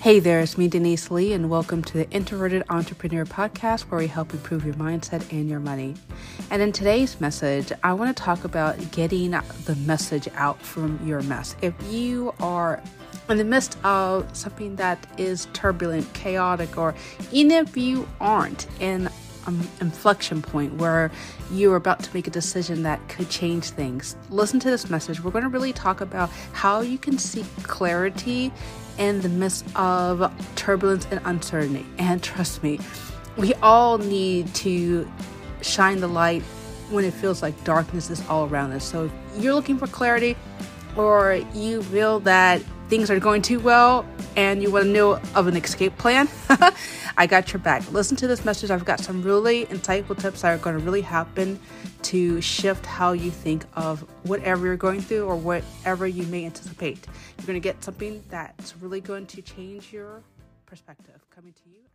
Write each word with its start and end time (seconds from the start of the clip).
Hey 0.00 0.18
there, 0.18 0.40
it's 0.40 0.56
me, 0.56 0.66
Denise 0.66 1.10
Lee, 1.10 1.34
and 1.34 1.50
welcome 1.50 1.84
to 1.84 1.92
the 1.92 2.10
Introverted 2.10 2.62
Entrepreneur 2.70 3.26
Podcast, 3.26 3.82
where 3.82 3.98
we 3.98 4.06
help 4.06 4.32
improve 4.32 4.64
your 4.64 4.72
mindset 4.76 5.30
and 5.30 5.46
your 5.46 5.60
money. 5.60 5.94
And 6.50 6.62
in 6.62 6.72
today's 6.72 7.20
message, 7.20 7.70
I 7.84 7.92
want 7.92 8.16
to 8.16 8.22
talk 8.22 8.44
about 8.44 8.78
getting 8.92 9.32
the 9.32 9.76
message 9.84 10.26
out 10.36 10.62
from 10.62 10.98
your 11.06 11.20
mess. 11.24 11.54
If 11.60 11.74
you 11.90 12.32
are 12.40 12.82
in 13.28 13.36
the 13.36 13.44
midst 13.44 13.76
of 13.84 14.34
something 14.34 14.74
that 14.76 15.06
is 15.18 15.48
turbulent, 15.52 16.10
chaotic, 16.14 16.78
or 16.78 16.94
even 17.30 17.50
if 17.52 17.76
you 17.76 18.08
aren't 18.22 18.68
in 18.80 19.10
an 19.46 19.60
inflection 19.80 20.42
point 20.42 20.74
where 20.74 21.10
you're 21.50 21.76
about 21.76 22.02
to 22.02 22.14
make 22.14 22.26
a 22.26 22.30
decision 22.30 22.82
that 22.82 23.06
could 23.08 23.28
change 23.28 23.70
things, 23.70 24.16
listen 24.30 24.60
to 24.60 24.70
this 24.70 24.90
message. 24.90 25.22
We're 25.22 25.30
going 25.30 25.44
to 25.44 25.50
really 25.50 25.72
talk 25.72 26.00
about 26.00 26.30
how 26.52 26.80
you 26.80 26.98
can 26.98 27.18
seek 27.18 27.46
clarity 27.62 28.52
in 28.98 29.20
the 29.20 29.28
midst 29.28 29.64
of 29.76 30.32
turbulence 30.56 31.06
and 31.10 31.20
uncertainty. 31.24 31.86
And 31.98 32.22
trust 32.22 32.62
me, 32.62 32.78
we 33.36 33.54
all 33.54 33.98
need 33.98 34.54
to 34.56 35.10
shine 35.62 36.00
the 36.00 36.08
light 36.08 36.42
when 36.90 37.04
it 37.04 37.14
feels 37.14 37.42
like 37.42 37.62
darkness 37.64 38.10
is 38.10 38.26
all 38.28 38.46
around 38.48 38.72
us. 38.72 38.84
So 38.84 39.04
if 39.04 39.42
you're 39.42 39.54
looking 39.54 39.78
for 39.78 39.86
clarity 39.86 40.36
or 40.96 41.40
you 41.54 41.82
feel 41.84 42.20
that 42.20 42.62
things 42.90 43.08
are 43.08 43.20
going 43.20 43.40
too 43.40 43.60
well 43.60 44.04
and 44.34 44.60
you 44.60 44.68
want 44.68 44.84
to 44.84 44.90
know 44.90 45.12
of 45.36 45.46
an 45.46 45.56
escape 45.56 45.96
plan, 45.96 46.28
I 47.16 47.28
got 47.28 47.52
your 47.52 47.60
back. 47.60 47.88
Listen 47.92 48.16
to 48.16 48.26
this 48.26 48.44
message. 48.44 48.72
I've 48.72 48.84
got 48.84 48.98
some 48.98 49.22
really 49.22 49.66
insightful 49.66 50.18
tips 50.20 50.42
that 50.42 50.48
are 50.48 50.58
going 50.58 50.76
to 50.76 50.84
really 50.84 51.00
happen 51.00 51.60
to 52.02 52.40
shift 52.40 52.84
how 52.84 53.12
you 53.12 53.30
think 53.30 53.64
of 53.74 54.00
whatever 54.24 54.66
you're 54.66 54.76
going 54.76 55.00
through 55.00 55.24
or 55.24 55.36
whatever 55.36 56.04
you 56.04 56.24
may 56.24 56.44
anticipate. 56.44 57.06
You're 57.38 57.46
going 57.46 57.60
to 57.60 57.62
get 57.62 57.82
something 57.84 58.24
that's 58.28 58.76
really 58.78 59.00
going 59.00 59.26
to 59.26 59.40
change 59.40 59.92
your 59.92 60.22
perspective. 60.66 61.24
Coming 61.30 61.52
to 61.52 61.70
you 61.70 61.89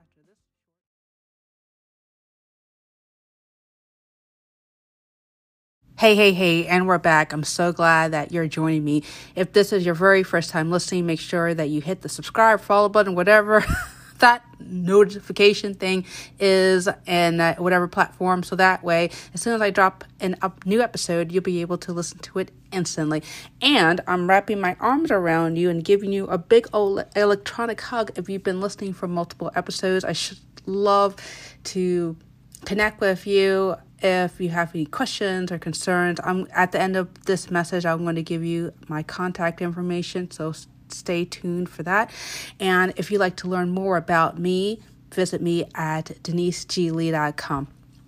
Hey, 5.98 6.14
hey, 6.14 6.34
hey, 6.34 6.68
and 6.68 6.90
we're 6.90 6.98
back. 6.98 7.32
I'm 7.32 7.46
so 7.46 7.72
glad 7.72 8.12
that 8.12 8.34
you're 8.34 8.50
joining 8.50 8.84
me. 8.84 9.04
If 9.34 9.54
this 9.54 9.72
is 9.72 9.86
your 9.86 9.96
very 9.96 10.24
first 10.24 10.50
time 10.50 10.70
listening, 10.70 11.06
make 11.06 11.22
sure 11.22 11.54
that 11.54 11.70
you 11.70 11.80
hit 11.80 12.02
the 12.02 12.10
subscribe, 12.10 12.60
follow 12.60 12.90
button, 12.90 13.16
whatever. 13.16 13.64
that 14.20 14.44
notification 14.60 15.74
thing 15.74 16.04
is 16.38 16.90
in 17.06 17.40
uh, 17.40 17.56
whatever 17.56 17.88
platform. 17.88 18.44
So 18.44 18.58
that 18.58 18.84
way, 18.84 19.10
as 19.34 19.42
soon 19.42 19.54
as 19.54 19.62
I 19.62 19.70
drop 19.70 20.04
a 20.20 20.36
up 20.42 20.66
new 20.66 20.82
episode, 20.82 21.32
you'll 21.32 21.44
be 21.44 21.62
able 21.62 21.78
to 21.78 21.94
listen 21.94 22.20
to 22.20 22.40
it 22.40 22.52
instantly. 22.74 23.24
And 23.62 24.02
I'm 24.06 24.30
wrapping 24.30 24.60
my 24.60 24.76
arms 24.82 25.12
around 25.12 25.56
you 25.56 25.70
and 25.70 25.82
giving 25.82 26.12
you 26.12 26.26
a 26.26 26.38
big 26.38 26.68
old 26.74 27.06
electronic 27.16 27.80
hug 27.80 28.12
if 28.18 28.28
you've 28.28 28.44
been 28.44 28.60
listening 28.60 28.92
for 28.92 29.08
multiple 29.08 29.50
episodes. 29.56 30.04
I 30.04 30.12
should 30.12 30.40
love 30.66 31.16
to 31.64 32.18
connect 32.66 33.00
with 33.00 33.26
you 33.26 33.78
if 34.02 34.40
you 34.40 34.50
have 34.50 34.74
any 34.76 34.86
questions 34.86 35.52
or 35.52 35.58
concerns 35.58 36.20
i'm 36.24 36.48
at 36.52 36.72
the 36.72 36.80
end 36.80 36.96
of 36.96 37.26
this 37.26 37.50
message 37.50 37.86
i'm 37.86 38.04
going 38.04 38.16
to 38.16 38.24
give 38.24 38.44
you 38.44 38.72
my 38.88 39.02
contact 39.04 39.62
information 39.62 40.30
so 40.32 40.54
stay 40.90 41.26
tuned 41.26 41.70
for 41.70 41.84
that. 41.84 42.12
And 42.60 42.94
if 42.96 43.12
you'd 43.12 43.20
like 43.20 43.36
to 43.38 43.48
learn 43.48 43.70
more 43.70 43.98
about 43.98 44.40
me, 44.40 44.80
visit 45.12 45.42
me 45.42 45.66
at 45.76 46.06
deniseglee.com. 46.24 47.68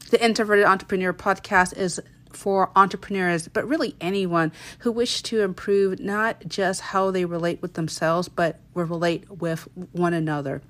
The 0.10 0.24
Introverted 0.24 0.66
Entrepreneur 0.66 1.14
podcast 1.14 1.78
is 1.78 2.00
for 2.32 2.72
entrepreneurs, 2.76 3.48
but 3.48 3.68
really 3.68 3.96
anyone 4.00 4.52
who 4.80 4.92
wish 4.92 5.22
to 5.24 5.42
improve 5.42 6.00
not 6.00 6.44
just 6.48 6.82
how 6.82 7.12
they 7.12 7.26
relate 7.26 7.62
with 7.62 7.74
themselves, 7.74 8.30
but 8.30 8.60
relate 8.74 9.30
with 9.30 9.68
one 9.92 10.14
another. 10.14 10.62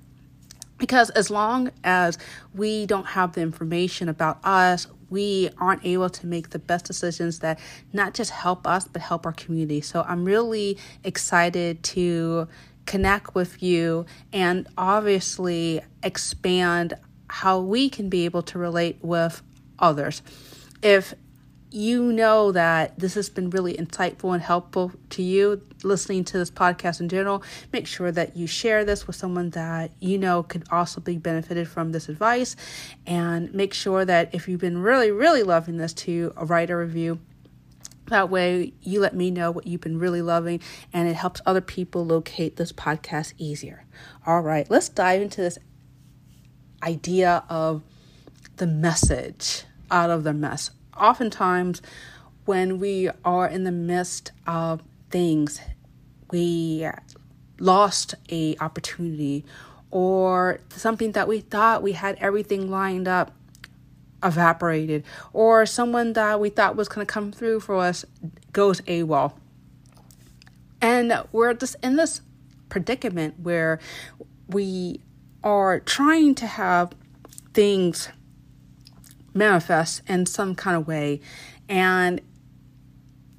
Because 0.78 1.10
as 1.10 1.28
long 1.28 1.70
as 1.82 2.16
we 2.54 2.86
don't 2.86 3.06
have 3.06 3.32
the 3.32 3.40
information 3.40 4.08
about 4.08 4.38
us, 4.44 4.86
we 5.10 5.50
aren't 5.58 5.84
able 5.84 6.10
to 6.10 6.26
make 6.26 6.50
the 6.50 6.58
best 6.58 6.84
decisions 6.84 7.38
that 7.40 7.58
not 7.92 8.14
just 8.14 8.30
help 8.30 8.66
us, 8.66 8.86
but 8.86 9.02
help 9.02 9.26
our 9.26 9.32
community. 9.32 9.80
So 9.80 10.02
I'm 10.02 10.24
really 10.24 10.78
excited 11.04 11.82
to 11.84 12.48
connect 12.86 13.34
with 13.34 13.62
you 13.62 14.06
and 14.32 14.66
obviously 14.78 15.80
expand 16.02 16.94
how 17.28 17.60
we 17.60 17.90
can 17.90 18.08
be 18.08 18.24
able 18.24 18.42
to 18.42 18.58
relate 18.58 18.98
with 19.02 19.42
others. 19.78 20.22
If 20.82 21.14
you 21.70 22.12
know 22.12 22.52
that 22.52 22.98
this 22.98 23.14
has 23.14 23.28
been 23.28 23.50
really 23.50 23.74
insightful 23.74 24.32
and 24.32 24.42
helpful 24.42 24.92
to 25.10 25.22
you 25.22 25.60
listening 25.84 26.24
to 26.24 26.38
this 26.38 26.50
podcast 26.50 27.00
in 27.00 27.08
general, 27.08 27.42
make 27.72 27.86
sure 27.86 28.10
that 28.10 28.36
you 28.36 28.46
share 28.46 28.84
this 28.84 29.06
with 29.06 29.16
someone 29.16 29.50
that 29.50 29.90
you 30.00 30.18
know 30.18 30.42
could 30.42 30.64
also 30.70 31.00
be 31.00 31.18
benefited 31.18 31.68
from 31.68 31.92
this 31.92 32.08
advice. 32.08 32.56
And 33.06 33.52
make 33.52 33.74
sure 33.74 34.04
that 34.04 34.34
if 34.34 34.48
you've 34.48 34.60
been 34.60 34.78
really, 34.78 35.10
really 35.10 35.42
loving 35.42 35.76
this, 35.76 35.92
to 35.92 36.32
write 36.36 36.70
a 36.70 36.76
review. 36.76 37.20
That 38.06 38.30
way, 38.30 38.72
you 38.80 39.00
let 39.00 39.14
me 39.14 39.30
know 39.30 39.50
what 39.50 39.66
you've 39.66 39.82
been 39.82 39.98
really 39.98 40.22
loving, 40.22 40.60
and 40.94 41.08
it 41.08 41.16
helps 41.16 41.42
other 41.44 41.60
people 41.60 42.06
locate 42.06 42.56
this 42.56 42.72
podcast 42.72 43.34
easier. 43.36 43.84
All 44.26 44.40
right, 44.40 44.68
let's 44.70 44.88
dive 44.88 45.20
into 45.20 45.42
this 45.42 45.58
idea 46.82 47.44
of 47.50 47.82
the 48.56 48.66
message 48.66 49.64
out 49.90 50.08
of 50.10 50.24
the 50.24 50.32
mess 50.32 50.70
oftentimes 51.00 51.82
when 52.44 52.78
we 52.78 53.10
are 53.24 53.46
in 53.46 53.64
the 53.64 53.72
midst 53.72 54.32
of 54.46 54.82
things, 55.10 55.60
we 56.30 56.88
lost 57.58 58.14
a 58.30 58.56
opportunity 58.60 59.44
or 59.90 60.60
something 60.70 61.12
that 61.12 61.28
we 61.28 61.40
thought 61.40 61.82
we 61.82 61.92
had 61.92 62.16
everything 62.20 62.70
lined 62.70 63.08
up 63.08 63.32
evaporated 64.22 65.04
or 65.32 65.64
someone 65.64 66.12
that 66.12 66.40
we 66.40 66.50
thought 66.50 66.76
was 66.76 66.88
going 66.88 67.06
to 67.06 67.12
come 67.12 67.32
through 67.32 67.60
for 67.60 67.76
us 67.76 68.04
goes 68.52 68.80
AWOL. 68.82 69.32
And 70.80 71.12
we're 71.32 71.54
just 71.54 71.76
in 71.82 71.96
this 71.96 72.20
predicament 72.68 73.40
where 73.40 73.78
we 74.48 75.00
are 75.42 75.80
trying 75.80 76.34
to 76.36 76.46
have 76.46 76.92
things 77.54 78.08
manifest 79.34 80.02
in 80.08 80.26
some 80.26 80.54
kind 80.54 80.76
of 80.76 80.86
way. 80.86 81.20
And 81.68 82.20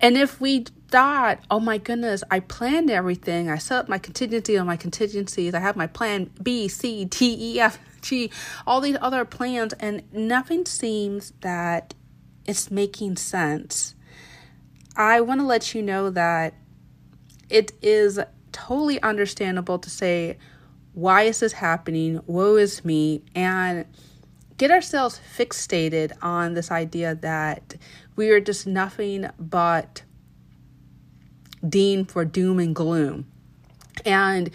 and 0.01 0.17
if 0.17 0.39
we 0.39 0.65
thought 0.87 1.39
oh 1.51 1.59
my 1.59 1.77
goodness 1.77 2.23
i 2.31 2.39
planned 2.39 2.89
everything. 2.89 3.49
I 3.49 3.57
set 3.57 3.79
up 3.79 3.89
my 3.89 3.97
contingency 3.97 4.57
on 4.57 4.65
my 4.65 4.77
contingencies. 4.77 5.53
I 5.53 5.59
have 5.59 5.75
my 5.75 5.87
plan 5.87 6.29
b 6.41 6.67
c 6.67 7.05
d 7.05 7.35
e 7.39 7.59
f 7.59 7.79
g 8.01 8.31
all 8.65 8.81
these 8.81 8.97
other 9.01 9.25
plans 9.25 9.73
and 9.73 10.03
nothing 10.13 10.65
seems 10.65 11.33
that 11.41 11.93
it's 12.45 12.71
making 12.71 13.17
sense 13.17 13.93
i 14.95 15.19
want 15.19 15.41
to 15.41 15.45
let 15.45 15.75
you 15.75 15.81
know 15.81 16.09
that 16.09 16.53
it 17.49 17.73
is 17.81 18.17
totally 18.53 19.01
understandable 19.01 19.77
to 19.77 19.89
say 19.89 20.37
why 20.93 21.23
is 21.23 21.39
this 21.39 21.53
happening? 21.53 22.21
Woe 22.25 22.57
is 22.57 22.83
me. 22.83 23.23
And 23.35 23.85
get 24.59 24.71
ourselves 24.71 25.19
fixated 25.37 26.11
on 26.21 26.53
this 26.53 26.69
idea 26.69 27.15
that 27.15 27.75
we 28.17 28.29
are 28.29 28.41
just 28.41 28.67
nothing 28.67 29.27
but 29.39 30.03
deemed 31.67 32.11
for 32.11 32.25
doom 32.25 32.59
and 32.59 32.75
gloom. 32.75 33.25
And 34.05 34.51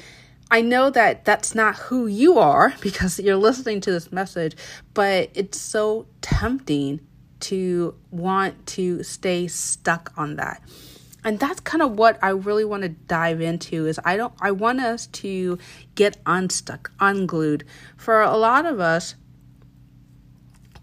I 0.51 0.61
know 0.61 0.91
that 0.91 1.25
that's 1.25 1.55
not 1.55 1.77
who 1.77 2.07
you 2.07 2.39
are 2.39 2.75
because 2.83 3.19
you're 3.19 3.37
listening 3.37 3.81
to 3.81 3.91
this 3.91 4.13
message, 4.13 4.57
but 4.93 5.31
it's 5.35 5.59
so 5.59 6.07
tempting 6.21 7.01
to 7.41 7.95
want 8.11 8.67
to 8.67 9.03
stay 9.03 9.49
stuck 9.49 10.13
on 10.19 10.37
that. 10.37 10.63
And 11.25 11.39
that's 11.39 11.61
kind 11.61 11.81
of 11.81 11.93
what 11.93 12.19
I 12.23 12.29
really 12.29 12.67
want 12.67 12.83
to 12.83 12.91
dive 12.91 13.41
into 13.41 13.87
is 13.87 13.99
I 14.05 14.19
don't 14.19 14.35
I 14.43 14.51
want 14.51 14.81
us 14.81 15.07
to 15.07 15.59
get 15.95 16.19
unstuck, 16.27 16.91
unglued. 17.01 17.65
For 17.97 18.21
a 18.21 18.37
lot 18.37 18.67
of 18.67 18.79
us, 18.81 19.15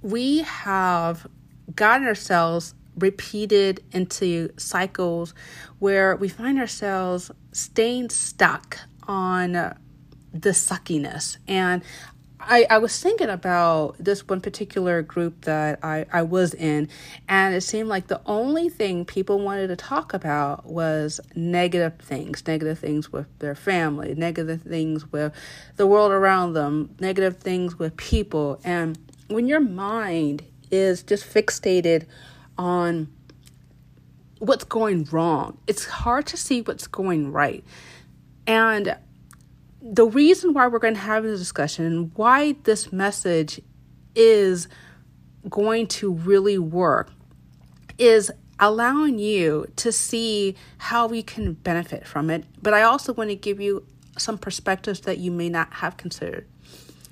we 0.01 0.39
have 0.39 1.27
gotten 1.75 2.07
ourselves 2.07 2.73
repeated 2.97 3.83
into 3.91 4.49
cycles 4.57 5.33
where 5.79 6.15
we 6.15 6.27
find 6.27 6.59
ourselves 6.59 7.31
staying 7.51 8.09
stuck 8.09 8.77
on 9.07 9.53
the 10.33 10.49
suckiness. 10.49 11.37
And 11.47 11.81
I, 12.43 12.65
I 12.69 12.77
was 12.79 12.99
thinking 12.99 13.29
about 13.29 13.95
this 13.99 14.27
one 14.27 14.41
particular 14.41 15.01
group 15.03 15.41
that 15.45 15.79
I, 15.83 16.05
I 16.11 16.23
was 16.23 16.53
in, 16.55 16.89
and 17.27 17.53
it 17.53 17.61
seemed 17.61 17.87
like 17.87 18.07
the 18.07 18.21
only 18.25 18.67
thing 18.67 19.05
people 19.05 19.39
wanted 19.39 19.67
to 19.67 19.75
talk 19.75 20.13
about 20.13 20.65
was 20.65 21.19
negative 21.35 21.99
things 21.99 22.45
negative 22.47 22.79
things 22.79 23.11
with 23.11 23.27
their 23.39 23.53
family, 23.53 24.15
negative 24.15 24.63
things 24.63 25.11
with 25.11 25.33
the 25.75 25.85
world 25.85 26.11
around 26.11 26.53
them, 26.53 26.95
negative 26.99 27.37
things 27.37 27.77
with 27.77 27.95
people. 27.95 28.59
And 28.63 28.97
when 29.31 29.47
your 29.47 29.59
mind 29.59 30.43
is 30.69 31.03
just 31.03 31.25
fixated 31.25 32.05
on 32.57 33.11
what's 34.39 34.63
going 34.63 35.05
wrong, 35.11 35.57
it's 35.67 35.85
hard 35.85 36.25
to 36.27 36.37
see 36.37 36.61
what's 36.61 36.87
going 36.87 37.31
right. 37.31 37.63
And 38.47 38.95
the 39.81 40.05
reason 40.05 40.53
why 40.53 40.67
we're 40.67 40.79
going 40.79 40.93
to 40.93 40.99
have 40.99 41.23
this 41.23 41.39
discussion 41.39 42.11
why 42.15 42.55
this 42.63 42.91
message 42.91 43.59
is 44.15 44.67
going 45.49 45.87
to 45.87 46.13
really 46.13 46.57
work 46.57 47.11
is 47.97 48.31
allowing 48.59 49.17
you 49.17 49.65
to 49.75 49.91
see 49.91 50.55
how 50.77 51.07
we 51.07 51.23
can 51.23 51.53
benefit 51.53 52.05
from 52.05 52.29
it. 52.29 52.45
But 52.61 52.73
I 52.73 52.83
also 52.83 53.11
want 53.13 53.31
to 53.31 53.35
give 53.35 53.59
you 53.59 53.85
some 54.17 54.37
perspectives 54.37 55.01
that 55.01 55.17
you 55.17 55.31
may 55.31 55.49
not 55.49 55.73
have 55.73 55.97
considered. 55.97 56.47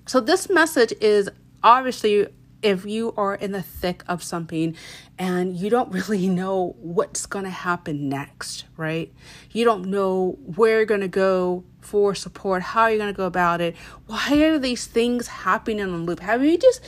So, 0.05 0.19
this 0.19 0.49
message 0.49 0.93
is 1.01 1.29
obviously 1.63 2.27
if 2.61 2.85
you 2.85 3.13
are 3.15 3.35
in 3.35 3.51
the 3.51 3.61
thick 3.61 4.03
of 4.07 4.21
something 4.21 4.75
and 5.17 5.55
you 5.55 5.69
don't 5.69 5.91
really 5.93 6.27
know 6.27 6.75
what's 6.79 7.25
going 7.25 7.45
to 7.45 7.51
happen 7.51 8.09
next, 8.09 8.65
right? 8.77 9.13
You 9.51 9.65
don't 9.65 9.85
know 9.85 10.37
where 10.55 10.77
you're 10.77 10.85
going 10.85 11.01
to 11.01 11.07
go 11.07 11.63
for 11.81 12.13
support, 12.13 12.61
how 12.61 12.87
you're 12.87 12.97
going 12.97 13.13
to 13.13 13.17
go 13.17 13.25
about 13.25 13.61
it. 13.61 13.75
Why 14.07 14.43
are 14.43 14.59
these 14.59 14.85
things 14.85 15.27
happening 15.27 15.79
in 15.79 15.89
a 15.89 15.97
loop? 15.97 16.19
Have 16.19 16.43
you 16.43 16.57
just 16.57 16.81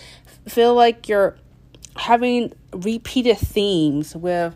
feel 0.47 0.73
like 0.73 1.07
you're 1.07 1.37
having 1.95 2.53
repeated 2.73 3.37
themes 3.37 4.15
with 4.15 4.55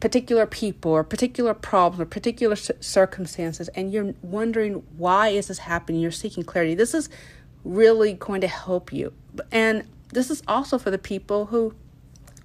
particular 0.00 0.46
people 0.46 0.90
or 0.90 1.04
particular 1.04 1.54
problems 1.54 2.00
or 2.00 2.06
particular 2.06 2.56
circumstances 2.56 3.68
and 3.68 3.92
you're 3.92 4.12
wondering 4.20 4.82
why 4.96 5.28
is 5.28 5.46
this 5.46 5.58
happening 5.58 6.00
you're 6.00 6.10
seeking 6.10 6.42
clarity 6.42 6.74
this 6.74 6.92
is 6.92 7.08
really 7.64 8.12
going 8.12 8.40
to 8.40 8.48
help 8.48 8.92
you 8.92 9.12
and 9.50 9.84
this 10.12 10.30
is 10.30 10.42
also 10.46 10.78
for 10.78 10.90
the 10.90 10.98
people 10.98 11.46
who 11.46 11.74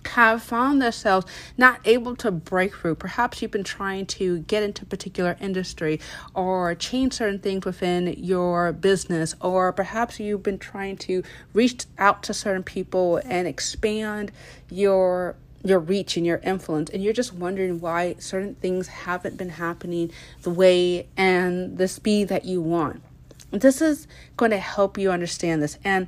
have 0.08 0.42
found 0.42 0.82
themselves 0.82 1.26
not 1.58 1.80
able 1.86 2.16
to 2.16 2.32
break 2.32 2.74
through. 2.76 2.96
Perhaps 2.96 3.42
you've 3.42 3.52
been 3.52 3.64
trying 3.64 4.06
to 4.06 4.40
get 4.40 4.64
into 4.64 4.84
a 4.84 4.86
particular 4.86 5.38
industry 5.40 6.00
or 6.34 6.74
change 6.76 7.14
certain 7.14 7.40
things 7.40 7.66
within 7.66 8.14
your 8.18 8.72
business, 8.72 9.36
or 9.42 9.72
perhaps 9.74 10.20
you've 10.20 10.44
been 10.44 10.60
trying 10.60 10.98
to 10.98 11.24
reach 11.54 11.86
out 11.98 12.24
to 12.24 12.34
certain 12.34 12.64
people 12.64 13.22
and 13.26 13.48
expand 13.48 14.32
your 14.70 15.36
your 15.64 15.80
reach 15.80 16.16
and 16.16 16.26
your 16.26 16.38
influence 16.44 16.90
and 16.92 17.04
you're 17.04 17.12
just 17.12 17.34
wondering 17.34 17.82
why 17.82 18.16
certain 18.20 18.56
things 18.56 18.88
haven't 18.88 19.38
been 19.38 19.50
happening 19.50 20.10
the 20.44 20.50
way 20.50 21.08
and 21.18 21.78
the 21.78 21.88
speed 21.88 22.28
that 22.30 22.46
you 22.46 22.62
want. 22.62 23.02
This 23.52 23.82
is 23.82 24.08
going 24.36 24.52
to 24.52 24.58
help 24.58 24.98
you 24.98 25.12
understand 25.12 25.62
this 25.64 25.78
and 25.84 26.08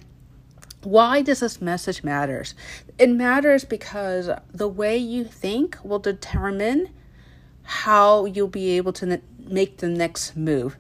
why 0.84 1.22
does 1.22 1.42
this 1.42 1.62
message 1.62 2.04
matters? 2.04 2.56
It 2.98 3.10
matters 3.10 3.66
because 3.66 4.30
the 4.54 4.68
way 4.68 4.98
you 4.98 5.26
think 5.26 5.78
will 5.84 6.00
determine 6.00 6.90
how 7.64 8.26
you'll 8.26 8.48
be 8.48 8.72
able 8.78 8.94
to 8.94 9.22
make 9.38 9.78
the 9.78 9.88
next 9.88 10.36
move. 10.36 10.78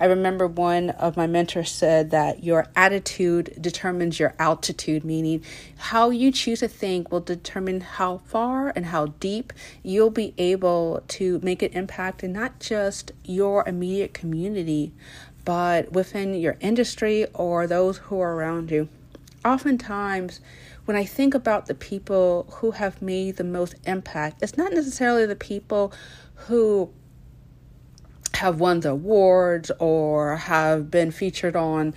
I 0.00 0.06
remember 0.06 0.46
one 0.46 0.90
of 0.90 1.16
my 1.16 1.26
mentors 1.26 1.70
said 1.70 2.10
that 2.10 2.42
your 2.42 2.66
attitude 2.74 3.56
determines 3.60 4.18
your 4.18 4.34
altitude, 4.38 5.04
meaning 5.04 5.44
how 5.76 6.10
you 6.10 6.32
choose 6.32 6.60
to 6.60 6.68
think 6.68 7.12
will 7.12 7.20
determine 7.20 7.80
how 7.80 8.18
far 8.18 8.72
and 8.74 8.86
how 8.86 9.06
deep 9.20 9.52
you'll 9.82 10.10
be 10.10 10.34
able 10.38 11.02
to 11.08 11.40
make 11.42 11.62
an 11.62 11.72
impact 11.72 12.24
in 12.24 12.32
not 12.32 12.58
just 12.58 13.12
your 13.24 13.68
immediate 13.68 14.14
community, 14.14 14.92
but 15.44 15.92
within 15.92 16.34
your 16.34 16.56
industry 16.60 17.26
or 17.34 17.66
those 17.66 17.98
who 17.98 18.20
are 18.20 18.34
around 18.34 18.70
you 18.70 18.88
oftentimes 19.44 20.40
when 20.84 20.96
I 20.96 21.04
think 21.04 21.34
about 21.34 21.66
the 21.66 21.74
people 21.74 22.46
who 22.56 22.72
have 22.72 23.00
made 23.00 23.36
the 23.36 23.44
most 23.44 23.74
impact, 23.84 24.42
it's 24.42 24.56
not 24.56 24.72
necessarily 24.72 25.26
the 25.26 25.36
people 25.36 25.92
who 26.34 26.90
have 28.34 28.58
won 28.58 28.80
the 28.80 28.90
awards 28.90 29.70
or 29.78 30.36
have 30.36 30.90
been 30.90 31.10
featured 31.10 31.54
on 31.54 31.94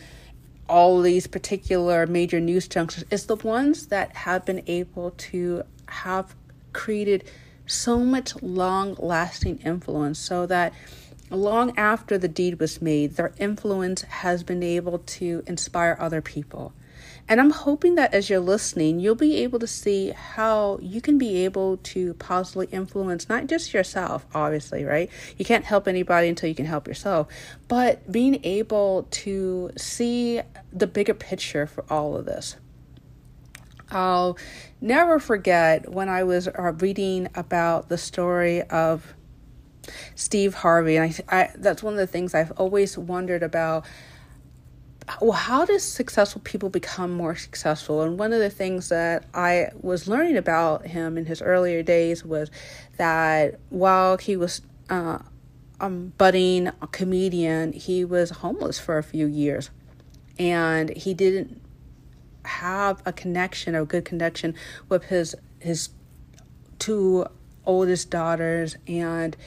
all 0.68 1.02
these 1.02 1.28
particular 1.28 2.06
major 2.06 2.40
news 2.40 2.68
junctures. 2.68 3.04
It's 3.10 3.26
the 3.26 3.38
ones 3.38 3.88
that 3.88 4.16
have 4.16 4.46
been 4.46 4.62
able 4.68 5.12
to 5.12 5.64
have 5.88 6.36
created 6.74 7.24
so 7.66 8.00
much 8.00 8.42
long 8.42 8.96
lasting 9.00 9.60
influence 9.60 10.20
so 10.20 10.46
that 10.46 10.74
long 11.34 11.78
after 11.78 12.18
the 12.18 12.28
deed 12.28 12.60
was 12.60 12.82
made, 12.82 13.16
their 13.16 13.34
influence 13.38 14.02
has 14.04 14.44
been 14.44 14.64
able 14.64 15.00
to 15.00 15.44
inspire 15.48 15.98
other 16.00 16.22
people. 16.22 16.74
And 17.28 17.40
I'm 17.40 17.52
hoping 17.52 17.96
that 17.96 18.14
as 18.14 18.30
you're 18.30 18.40
listening, 18.40 19.00
you'll 19.00 19.16
be 19.16 19.38
able 19.38 19.60
to 19.60 19.68
see 19.68 20.12
how 20.12 20.78
you 20.82 21.00
can 21.00 21.18
be 21.18 21.46
able 21.46 21.78
to 21.78 22.14
positively 22.16 22.68
influence 22.72 23.30
not 23.30 23.48
just 23.48 23.74
yourself, 23.74 24.26
obviously, 24.34 24.84
right? 24.84 25.10
You 25.38 25.46
can't 25.46 25.64
help 25.64 25.88
anybody 25.88 26.28
until 26.28 26.50
you 26.50 26.56
can 26.56 26.66
help 26.66 26.88
yourself, 26.88 27.28
but 27.68 28.12
being 28.12 28.42
able 28.44 29.08
to 29.12 29.72
see 29.78 30.42
the 30.72 30.88
bigger 30.88 31.14
picture 31.14 31.66
for 31.66 31.86
all 31.90 32.18
of 32.18 32.26
this. 32.26 32.58
I'll 33.90 34.38
never 34.82 35.20
forget 35.20 35.90
when 35.90 36.10
I 36.10 36.24
was 36.24 36.48
uh, 36.48 36.74
reading 36.80 37.30
about 37.36 37.90
the 37.90 37.98
story 37.98 38.64
of 38.64 39.14
Steve 40.16 40.54
Harvey, 40.56 40.98
and 40.98 41.24
I, 41.30 41.40
I 41.40 41.50
that's 41.56 41.84
one 41.84 41.94
of 41.94 42.00
the 42.00 42.08
things 42.08 42.34
I've 42.34 42.52
always 42.52 42.98
wondered 42.98 43.44
about 43.44 43.86
well, 45.22 45.34
how 45.34 45.66
does 45.66 45.84
successful 45.84 46.42
people 46.44 46.70
become 46.70 47.12
more 47.12 47.36
successful? 47.36 48.02
And 48.02 48.18
one 48.18 48.34
of 48.34 48.40
the 48.40 48.50
things 48.50 48.90
that 48.90 49.26
I 49.34 49.70
was 49.82 50.08
learning 50.08 50.38
about 50.38 50.88
him 50.88 51.18
in 51.18 51.26
his 51.26 51.42
earlier 51.42 51.84
days 51.84 52.24
was 52.24 52.50
that 52.98 53.60
while 53.70 54.18
he 54.18 54.38
was 54.38 54.62
uh, 54.90 55.20
a 55.80 55.90
budding 55.90 56.72
comedian, 56.92 57.74
he 57.74 58.06
was 58.06 58.30
homeless 58.30 58.80
for 58.80 58.98
a 58.98 59.04
few 59.04 59.26
years, 59.26 59.70
and 60.40 60.90
he 60.92 61.14
didn't 61.14 61.62
have 62.46 63.02
a 63.06 63.14
connection 63.14 63.76
or 63.76 63.86
good 63.86 64.06
connection 64.06 64.54
with 64.90 65.06
his 65.06 65.36
his 65.60 65.90
two 66.80 67.26
oldest 67.66 68.10
daughters 68.10 68.76
and 68.88 69.38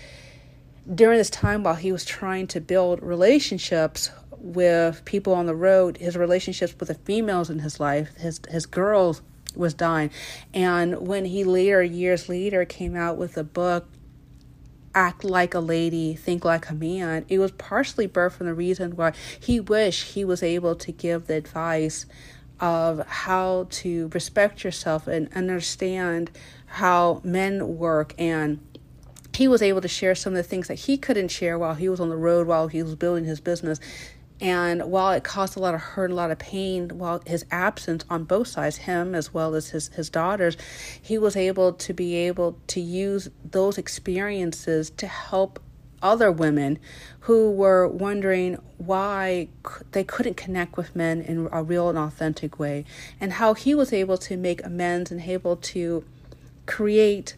during 0.94 1.18
this 1.18 1.30
time 1.30 1.62
while 1.62 1.74
he 1.74 1.92
was 1.92 2.04
trying 2.04 2.46
to 2.48 2.60
build 2.60 3.02
relationships 3.02 4.10
with 4.38 5.04
people 5.04 5.34
on 5.34 5.46
the 5.46 5.54
road, 5.54 5.96
his 5.96 6.16
relationships 6.16 6.74
with 6.78 6.88
the 6.88 6.94
females 6.94 7.50
in 7.50 7.58
his 7.60 7.80
life, 7.80 8.14
his 8.16 8.40
his 8.48 8.66
girls 8.66 9.22
was 9.54 9.74
dying. 9.74 10.10
And 10.54 11.06
when 11.06 11.24
he 11.24 11.44
later, 11.44 11.82
years 11.82 12.28
later, 12.28 12.64
came 12.64 12.94
out 12.94 13.16
with 13.16 13.36
a 13.36 13.44
book, 13.44 13.88
Act 14.94 15.24
Like 15.24 15.54
a 15.54 15.60
Lady, 15.60 16.14
Think 16.14 16.44
Like 16.44 16.68
a 16.68 16.74
Man, 16.74 17.24
it 17.28 17.38
was 17.38 17.52
partially 17.52 18.06
birthed 18.06 18.32
from 18.32 18.46
the 18.46 18.54
reason 18.54 18.96
why 18.96 19.12
he 19.40 19.58
wished 19.58 20.14
he 20.14 20.24
was 20.24 20.42
able 20.42 20.76
to 20.76 20.92
give 20.92 21.26
the 21.26 21.34
advice 21.34 22.06
of 22.60 23.06
how 23.06 23.66
to 23.70 24.08
respect 24.14 24.64
yourself 24.64 25.06
and 25.06 25.32
understand 25.34 26.30
how 26.66 27.20
men 27.24 27.76
work 27.76 28.14
and 28.18 28.60
he 29.36 29.48
was 29.48 29.60
able 29.60 29.82
to 29.82 29.88
share 29.88 30.14
some 30.14 30.32
of 30.32 30.36
the 30.38 30.42
things 30.42 30.68
that 30.68 30.74
he 30.74 30.96
couldn't 30.96 31.28
share 31.28 31.58
while 31.58 31.74
he 31.74 31.88
was 31.88 32.00
on 32.00 32.08
the 32.08 32.16
road 32.16 32.46
while 32.46 32.68
he 32.68 32.82
was 32.82 32.94
building 32.94 33.24
his 33.24 33.40
business. 33.40 33.78
And 34.40 34.90
while 34.90 35.12
it 35.12 35.24
caused 35.24 35.56
a 35.56 35.60
lot 35.60 35.74
of 35.74 35.80
hurt, 35.80 36.10
a 36.10 36.14
lot 36.14 36.30
of 36.30 36.38
pain, 36.38 36.90
while 36.98 37.22
his 37.26 37.44
absence 37.50 38.04
on 38.10 38.24
both 38.24 38.48
sides, 38.48 38.78
him 38.78 39.14
as 39.14 39.32
well 39.32 39.54
as 39.54 39.70
his, 39.70 39.88
his 39.88 40.10
daughters, 40.10 40.56
he 41.00 41.18
was 41.18 41.36
able 41.36 41.72
to 41.74 41.92
be 41.92 42.14
able 42.14 42.58
to 42.68 42.80
use 42.80 43.28
those 43.44 43.78
experiences 43.78 44.90
to 44.90 45.06
help 45.06 45.60
other 46.02 46.30
women 46.30 46.78
who 47.20 47.50
were 47.50 47.88
wondering 47.88 48.58
why 48.76 49.48
they 49.92 50.04
couldn't 50.04 50.36
connect 50.36 50.76
with 50.76 50.94
men 50.94 51.20
in 51.22 51.48
a 51.52 51.62
real 51.62 51.88
and 51.88 51.98
authentic 51.98 52.58
way, 52.58 52.84
and 53.20 53.34
how 53.34 53.54
he 53.54 53.74
was 53.74 53.92
able 53.92 54.18
to 54.18 54.36
make 54.36 54.64
amends 54.64 55.10
and 55.10 55.22
able 55.22 55.56
to 55.56 56.04
create 56.66 57.36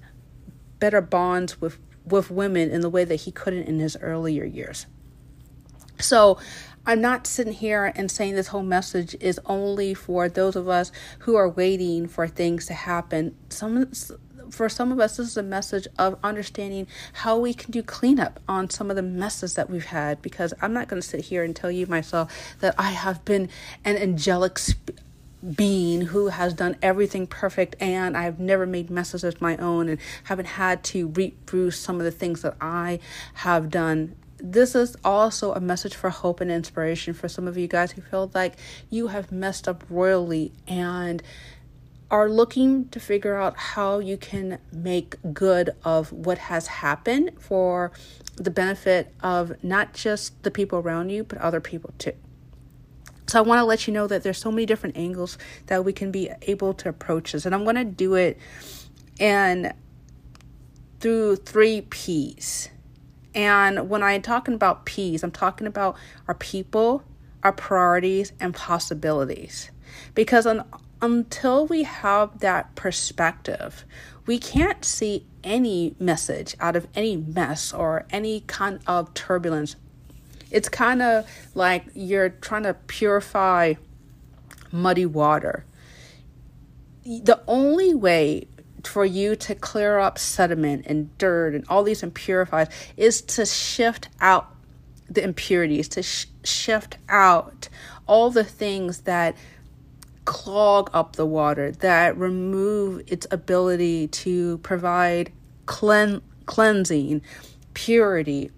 better 0.79 1.01
bonds 1.01 1.61
with, 1.61 1.79
with 2.11 2.31
women 2.31 2.71
in 2.71 2.81
the 2.81 2.91
way 2.91 3.05
that 3.05 3.17
he 3.17 3.31
couldn't 3.31 3.65
in 3.65 3.79
his 3.79 3.97
earlier 4.01 4.45
years. 4.45 4.87
So 6.01 6.39
I'm 6.87 7.01
not 7.01 7.27
sitting 7.27 7.53
here 7.53 7.93
and 7.97 8.11
saying 8.11 8.35
this 8.35 8.49
whole 8.49 8.63
message 8.63 9.17
is 9.21 9.41
only 9.47 9.95
for 9.95 10.29
those 10.29 10.57
of 10.57 10.69
us 10.69 10.93
who 11.21 11.37
are 11.37 11.49
waiting 11.49 12.07
for 12.07 12.27
things 12.27 12.67
to 12.67 12.75
happen. 12.75 13.35
Some 13.51 13.91
for 14.51 14.69
some 14.69 14.93
of 14.93 14.99
us, 14.99 15.19
this 15.19 15.29
is 15.29 15.37
a 15.37 15.43
message 15.43 15.87
of 15.99 16.19
understanding 16.23 16.87
how 17.13 17.39
we 17.39 17.53
can 17.53 17.71
do 17.71 17.83
cleanup 17.83 18.41
on 18.49 18.71
some 18.71 18.89
of 18.89 18.97
the 18.97 19.03
messes 19.03 19.55
that 19.55 19.69
we've 19.69 19.85
had. 19.87 20.23
Because 20.23 20.55
I'm 20.63 20.73
not 20.73 20.89
going 20.89 21.03
to 21.03 21.07
sit 21.07 21.27
here 21.27 21.45
and 21.45 21.55
tell 21.55 21.71
you 21.71 21.87
myself 21.87 22.33
that 22.61 22.75
I 22.79 22.93
have 22.93 23.25
been 23.25 23.51
an 23.85 23.97
angelic 23.97 24.59
being 25.55 26.03
who 26.03 26.29
has 26.29 26.55
done 26.55 26.77
everything 26.83 27.27
perfect 27.27 27.77
and 27.81 28.17
I've 28.17 28.41
never 28.41 28.67
made 28.67 28.91
messes 28.91 29.23
of 29.23 29.41
my 29.41 29.57
own 29.57 29.89
and 29.89 30.01
haven't 30.25 30.47
had 30.47 30.83
to 30.85 31.09
reap 31.09 31.47
through 31.47 31.71
some 31.71 31.97
of 31.99 32.05
the 32.05 32.11
things 32.11 32.43
that 32.43 32.57
I 32.61 32.99
have 33.35 33.71
done 33.71 34.17
this 34.41 34.75
is 34.75 34.97
also 35.05 35.53
a 35.53 35.61
message 35.61 35.95
for 35.95 36.11
hope 36.11 36.41
and 36.41 36.51
inspiration 36.51 37.13
for 37.13 37.29
some 37.29 37.49
of 37.49 37.59
you 37.59 37.67
guys 37.67 37.93
who 37.93 38.03
feel 38.03 38.31
like 38.35 38.55
you 38.89 39.09
have 39.09 39.33
messed 39.33 39.67
up 39.67 39.83
royally 39.91 40.53
and 40.67 41.23
are 42.11 42.29
looking 42.29 42.89
to 42.89 43.01
figure 43.01 43.37
out 43.37 43.57
how 43.57 43.99
you 43.99 44.17
can 44.17 44.59
make 44.73 45.17
good 45.35 45.71
of 45.85 46.13
what 46.13 46.39
has 46.39 46.67
happened 46.69 47.31
for 47.39 47.93
the 48.37 48.51
benefit 48.51 49.13
of 49.23 49.53
not 49.63 49.93
just 49.93 50.43
the 50.43 50.51
people 50.51 50.79
around 50.79 51.11
you, 51.11 51.25
but 51.25 51.37
other 51.39 51.61
people 51.61 51.93
too. 51.99 52.15
So 53.29 53.39
I 53.39 53.43
want 53.43 53.59
to 53.59 53.65
let 53.65 53.87
you 53.87 53.93
know 53.93 54.07
that 54.07 54.23
there's 54.23 54.39
so 54.39 54.51
many 54.51 54.65
different 54.65 54.97
angles 54.97 55.37
that 55.67 55.85
we 55.85 55.93
can 55.93 56.11
be 56.11 56.31
able 56.43 56.73
to 56.75 56.89
approach 56.89 57.33
this. 57.33 57.45
And 57.45 57.55
I'm 57.55 57.65
going 57.65 57.77
to 57.77 57.85
do 57.85 58.15
it 58.15 58.39
and 59.21 59.75
through 61.01 61.37
three 61.37 61.83
P's. 61.83 62.71
And 63.35 63.91
when 63.91 64.03
I'm 64.03 64.23
talking 64.23 64.55
about 64.55 64.87
P's, 64.87 65.23
I'm 65.23 65.31
talking 65.31 65.67
about 65.67 65.97
our 66.27 66.35
people, 66.35 67.05
our 67.43 67.53
priorities, 67.53 68.33
and 68.41 68.55
possibilities. 68.55 69.71
Because 70.15 70.47
until 71.03 71.67
we 71.67 71.83
have 71.83 72.41
that 72.41 72.75
perspective, 72.77 73.85
we 74.25 74.39
can't 74.39 74.85
see 74.85 75.27
any 75.45 75.95
message 76.01 76.57
out 76.61 76.77
of 76.77 76.89
any 76.95 77.19
mess 77.19 77.75
or 77.75 78.07
any 78.11 78.41
kind 78.41 78.81
of 78.87 79.13
turbulence. 79.13 79.77
It's 80.51 80.69
kind 80.69 81.03
of 81.03 81.29
like 81.55 81.85
you're 81.95 82.31
trying 82.31 82.63
to 82.65 82.75
purify 82.75 83.75
muddy 84.73 85.07
water. 85.07 85.65
The 87.05 87.41
only 87.47 87.95
way 87.95 88.49
for 88.85 89.05
you 89.05 89.37
to 89.37 89.55
clear 89.55 89.99
up 89.99 90.19
sediment 90.19 90.85
and 90.87 91.17
dirt 91.19 91.55
and 91.55 91.65
all 91.69 91.83
these 91.83 92.03
impurities 92.03 92.69
is 92.97 93.21
to 93.23 93.45
shift 93.45 94.09
out 94.21 94.55
the 95.11 95.23
impurities, 95.23 95.89
to 95.89 96.03
sh- 96.03 96.27
shift 96.45 96.99
out 97.09 97.69
all 98.07 98.31
the 98.31 98.45
things 98.45 99.01
that 99.01 99.37
clog 100.25 100.91
up 100.93 101.17
the 101.17 101.27
water, 101.27 101.73
that 101.73 102.17
remove 102.17 103.03
its 103.07 103.27
ability 103.31 104.09
to 104.09 104.59
provide 104.59 105.33
clean, 105.67 106.21
cleansing, 106.47 107.23
purity, 107.75 108.51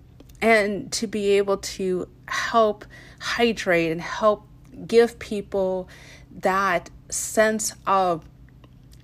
and 0.42 0.90
to 0.92 1.06
be 1.06 1.30
able 1.32 1.59
to 1.59 2.09
help 2.26 2.85
hydrate 3.20 3.92
and 3.92 4.00
help 4.00 4.47
give 4.87 5.18
people 5.18 5.88
that 6.30 6.90
sense 7.11 7.75
of 7.87 8.25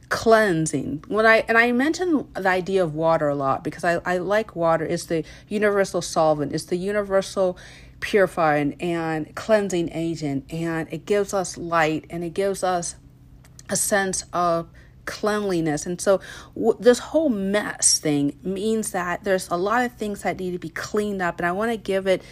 cleansing. 0.08 1.02
When 1.08 1.26
i 1.26 1.38
and 1.48 1.58
i 1.58 1.72
mention 1.72 2.28
the 2.34 2.48
idea 2.48 2.82
of 2.82 2.94
water 2.94 3.28
a 3.28 3.34
lot 3.34 3.64
because 3.64 3.82
i, 3.82 4.00
I 4.04 4.18
like 4.18 4.54
water. 4.54 4.84
It's 4.84 5.06
the 5.06 5.24
universal 5.48 6.00
solvent. 6.00 6.52
It's 6.52 6.64
the 6.64 6.76
universal 6.76 7.58
purifying 8.00 8.80
and 8.80 9.34
cleansing 9.34 9.90
agent. 9.92 10.44
And 10.52 10.88
it 10.92 11.06
gives 11.06 11.34
us 11.34 11.58
light 11.58 12.06
and 12.08 12.22
it 12.22 12.34
gives 12.34 12.62
us 12.62 12.96
a 13.68 13.76
sense 13.76 14.24
of 14.32 14.68
cleanliness 15.06 15.86
and 15.86 16.00
so 16.00 16.20
w- 16.54 16.76
this 16.78 16.98
whole 16.98 17.28
mess 17.28 17.98
thing 17.98 18.36
means 18.42 18.90
that 18.90 19.24
there's 19.24 19.48
a 19.48 19.56
lot 19.56 19.84
of 19.84 19.92
things 19.92 20.22
that 20.22 20.38
need 20.38 20.50
to 20.50 20.58
be 20.58 20.68
cleaned 20.68 21.22
up 21.22 21.38
and 21.38 21.46
i 21.46 21.52
want 21.52 21.70
to 21.70 21.76
give 21.76 22.06
it 22.06 22.22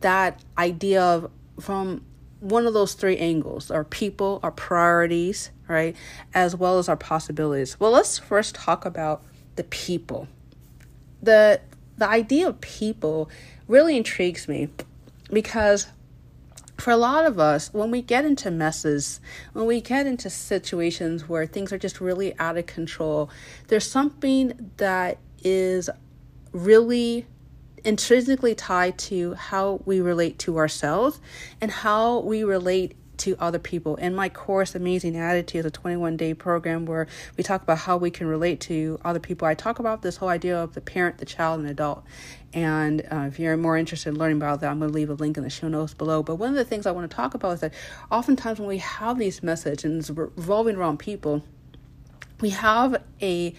that 0.00 0.42
idea 0.58 1.02
of 1.02 1.30
from 1.60 2.04
one 2.44 2.66
of 2.66 2.74
those 2.74 2.92
three 2.92 3.16
angles 3.16 3.70
our 3.70 3.84
people, 3.84 4.38
our 4.42 4.50
priorities, 4.50 5.50
right, 5.66 5.96
as 6.34 6.54
well 6.54 6.78
as 6.78 6.88
our 6.88 6.96
possibilities. 6.96 7.80
Well, 7.80 7.90
let's 7.90 8.18
first 8.18 8.54
talk 8.54 8.84
about 8.84 9.22
the 9.56 9.64
people. 9.64 10.28
The 11.22 11.60
the 11.96 12.08
idea 12.08 12.48
of 12.48 12.60
people 12.60 13.30
really 13.66 13.96
intrigues 13.96 14.46
me 14.46 14.68
because 15.32 15.86
for 16.76 16.90
a 16.90 16.96
lot 16.96 17.24
of 17.24 17.38
us, 17.38 17.72
when 17.72 17.90
we 17.90 18.02
get 18.02 18.24
into 18.24 18.50
messes, 18.50 19.20
when 19.52 19.66
we 19.66 19.80
get 19.80 20.06
into 20.06 20.28
situations 20.28 21.28
where 21.28 21.46
things 21.46 21.72
are 21.72 21.78
just 21.78 22.00
really 22.00 22.36
out 22.38 22.56
of 22.56 22.66
control, 22.66 23.30
there's 23.68 23.88
something 23.88 24.70
that 24.78 25.18
is 25.42 25.88
really 26.52 27.26
intrinsically 27.84 28.54
tied 28.54 28.98
to 28.98 29.34
how 29.34 29.80
we 29.84 30.00
relate 30.00 30.38
to 30.40 30.58
ourselves 30.58 31.20
and 31.60 31.70
how 31.70 32.20
we 32.20 32.42
relate 32.42 32.96
to 33.18 33.36
other 33.38 33.58
people. 33.58 33.96
In 33.96 34.14
my 34.14 34.28
course, 34.28 34.74
Amazing 34.74 35.16
Attitude, 35.16 35.60
is 35.60 35.66
a 35.66 35.70
21 35.70 36.16
day 36.16 36.34
program 36.34 36.86
where 36.86 37.06
we 37.36 37.44
talk 37.44 37.62
about 37.62 37.78
how 37.78 37.96
we 37.96 38.10
can 38.10 38.26
relate 38.26 38.60
to 38.60 38.98
other 39.04 39.20
people. 39.20 39.46
I 39.46 39.54
talk 39.54 39.78
about 39.78 40.02
this 40.02 40.16
whole 40.16 40.28
idea 40.28 40.60
of 40.60 40.74
the 40.74 40.80
parent, 40.80 41.18
the 41.18 41.24
child, 41.24 41.60
and 41.60 41.68
adult. 41.68 42.04
And 42.52 43.02
uh, 43.10 43.26
if 43.28 43.38
you're 43.38 43.56
more 43.56 43.76
interested 43.76 44.10
in 44.10 44.18
learning 44.18 44.36
about 44.36 44.60
that, 44.60 44.70
I'm 44.70 44.78
going 44.78 44.90
to 44.90 44.94
leave 44.94 45.10
a 45.10 45.14
link 45.14 45.36
in 45.36 45.42
the 45.42 45.50
show 45.50 45.68
notes 45.68 45.94
below. 45.94 46.22
But 46.22 46.36
one 46.36 46.50
of 46.50 46.54
the 46.54 46.64
things 46.64 46.86
I 46.86 46.92
want 46.92 47.10
to 47.10 47.14
talk 47.14 47.34
about 47.34 47.52
is 47.52 47.60
that 47.60 47.74
oftentimes 48.10 48.60
when 48.60 48.68
we 48.68 48.78
have 48.78 49.18
these 49.18 49.42
messages 49.42 49.84
and 49.84 50.00
it's 50.00 50.10
revolving 50.10 50.76
around 50.76 50.98
people, 50.98 51.42
we 52.40 52.50
have 52.50 53.02
a 53.20 53.54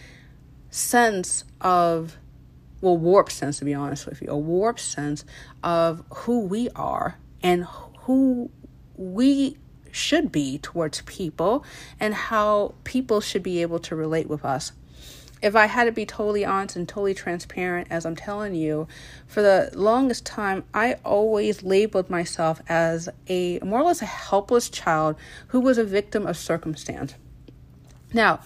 sense 0.70 1.44
of 1.62 2.18
well, 2.82 2.98
warped 2.98 3.32
sense, 3.32 3.60
to 3.60 3.66
be 3.66 3.74
honest 3.74 4.06
with 4.06 4.22
you, 4.22 4.28
a 4.30 4.38
warped 4.38 4.80
sense 4.80 5.26
of 5.64 6.04
who 6.14 6.42
we 6.42 6.70
are 6.76 7.18
and 7.42 7.66
who 8.02 8.52
we 8.98 9.58
should 9.92 10.32
be 10.32 10.58
towards 10.58 11.02
people 11.02 11.64
and 12.00 12.14
how 12.14 12.76
people 12.84 13.22
should 13.22 13.44
be 13.44 13.62
able 13.62 13.80
to 13.80 13.96
relate 13.96 14.28
with 14.28 14.44
us. 14.44 14.74
If 15.42 15.56
I 15.56 15.68
had 15.68 15.86
to 15.86 15.92
be 15.92 16.06
totally 16.06 16.44
honest 16.44 16.76
and 16.76 16.88
totally 16.88 17.14
transparent, 17.14 17.88
as 17.92 18.06
I'm 18.06 18.16
telling 18.16 18.56
you, 18.56 18.88
for 19.28 19.42
the 19.42 19.70
longest 19.74 20.26
time, 20.26 20.64
I 20.74 20.96
always 21.06 21.62
labeled 21.62 22.10
myself 22.10 22.62
as 22.68 23.10
a 23.28 23.60
more 23.60 23.82
or 23.82 23.84
less 23.84 24.02
a 24.02 24.06
helpless 24.06 24.70
child 24.70 25.16
who 25.48 25.60
was 25.60 25.78
a 25.78 25.84
victim 25.84 26.26
of 26.26 26.38
circumstance. 26.38 27.16
Now, 28.14 28.40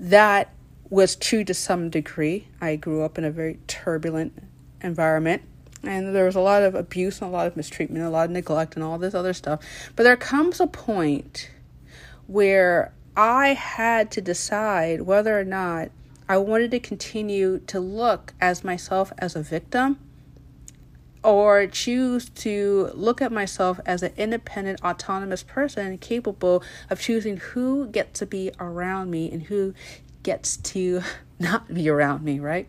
that 0.00 0.54
was 0.90 1.16
true 1.16 1.44
to 1.44 1.54
some 1.54 1.90
degree. 1.90 2.48
I 2.60 2.76
grew 2.76 3.02
up 3.02 3.18
in 3.18 3.24
a 3.24 3.30
very 3.30 3.58
turbulent 3.66 4.32
environment 4.80 5.42
and 5.82 6.14
there 6.14 6.24
was 6.24 6.36
a 6.36 6.40
lot 6.40 6.62
of 6.62 6.74
abuse 6.74 7.20
and 7.20 7.30
a 7.30 7.32
lot 7.32 7.46
of 7.46 7.56
mistreatment, 7.56 8.04
a 8.04 8.10
lot 8.10 8.26
of 8.26 8.30
neglect 8.30 8.74
and 8.74 8.84
all 8.84 8.98
this 8.98 9.14
other 9.14 9.32
stuff. 9.32 9.60
But 9.96 10.02
there 10.02 10.16
comes 10.16 10.60
a 10.60 10.66
point 10.66 11.50
where 12.26 12.92
I 13.16 13.48
had 13.48 14.10
to 14.12 14.20
decide 14.20 15.02
whether 15.02 15.38
or 15.38 15.44
not 15.44 15.90
I 16.28 16.36
wanted 16.38 16.70
to 16.72 16.80
continue 16.80 17.60
to 17.66 17.80
look 17.80 18.34
as 18.40 18.62
myself 18.62 19.12
as 19.18 19.34
a 19.34 19.42
victim 19.42 19.98
or 21.24 21.66
choose 21.66 22.28
to 22.28 22.90
look 22.94 23.20
at 23.20 23.32
myself 23.32 23.80
as 23.84 24.02
an 24.02 24.12
independent, 24.16 24.82
autonomous 24.84 25.42
person 25.42 25.98
capable 25.98 26.62
of 26.90 27.00
choosing 27.00 27.38
who 27.38 27.86
gets 27.88 28.20
to 28.20 28.26
be 28.26 28.50
around 28.60 29.10
me 29.10 29.30
and 29.30 29.44
who 29.44 29.74
gets 30.22 30.56
to 30.58 31.02
not 31.38 31.72
be 31.72 31.88
around 31.88 32.22
me, 32.22 32.38
right? 32.38 32.68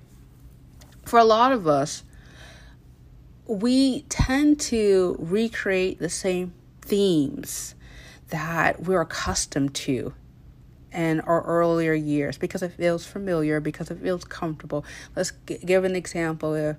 For 1.05 1.19
a 1.19 1.23
lot 1.23 1.51
of 1.51 1.67
us, 1.67 2.03
we 3.49 4.03
tend 4.03 4.59
to 4.59 5.15
recreate 5.17 5.97
the 5.97 6.09
same 6.09 6.53
themes 6.81 7.73
that 8.29 8.83
we're 8.83 9.01
accustomed 9.01 9.73
to 9.73 10.13
in 10.93 11.19
our 11.21 11.41
earlier 11.43 11.93
years 11.93 12.37
because 12.37 12.61
it 12.61 12.73
feels 12.73 13.05
familiar, 13.05 13.59
because 13.59 13.91
it 13.91 13.99
feels 13.99 14.23
comfortable. 14.23 14.85
Let's 15.15 15.33
g- 15.47 15.59
give 15.63 15.83
an 15.83 15.95
example. 15.95 16.53
If 16.55 16.77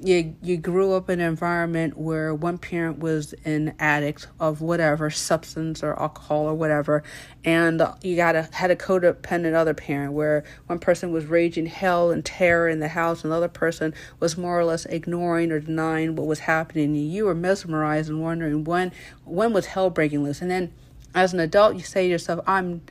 you 0.00 0.34
you 0.42 0.56
grew 0.56 0.94
up 0.94 1.10
in 1.10 1.20
an 1.20 1.28
environment 1.28 1.98
where 1.98 2.34
one 2.34 2.58
parent 2.58 2.98
was 2.98 3.34
an 3.44 3.74
addict 3.78 4.26
of 4.40 4.60
whatever 4.60 5.10
substance 5.10 5.82
or 5.82 5.98
alcohol 6.00 6.46
or 6.46 6.54
whatever, 6.54 7.02
and 7.44 7.82
you 8.02 8.16
got 8.16 8.34
a 8.34 8.48
had 8.52 8.70
a 8.70 8.76
codependent 8.76 9.54
other 9.54 9.74
parent 9.74 10.12
where 10.12 10.44
one 10.66 10.78
person 10.78 11.12
was 11.12 11.26
raging 11.26 11.66
hell 11.66 12.10
and 12.10 12.24
terror 12.24 12.68
in 12.68 12.80
the 12.80 12.88
house, 12.88 13.22
and 13.22 13.32
the 13.32 13.36
other 13.36 13.48
person 13.48 13.94
was 14.18 14.36
more 14.36 14.58
or 14.58 14.64
less 14.64 14.86
ignoring 14.86 15.52
or 15.52 15.60
denying 15.60 16.16
what 16.16 16.26
was 16.26 16.40
happening, 16.40 16.96
and 16.96 17.12
you 17.12 17.26
were 17.26 17.34
mesmerized 17.34 18.08
and 18.08 18.22
wondering 18.22 18.64
when 18.64 18.92
when 19.24 19.52
was 19.52 19.66
hell 19.66 19.90
breaking 19.90 20.24
loose, 20.24 20.40
and 20.40 20.50
then 20.50 20.72
as 21.14 21.32
an 21.32 21.40
adult, 21.40 21.74
you 21.74 21.82
say 21.82 22.04
to 22.04 22.08
yourself, 22.08 22.40
I'm 22.46 22.82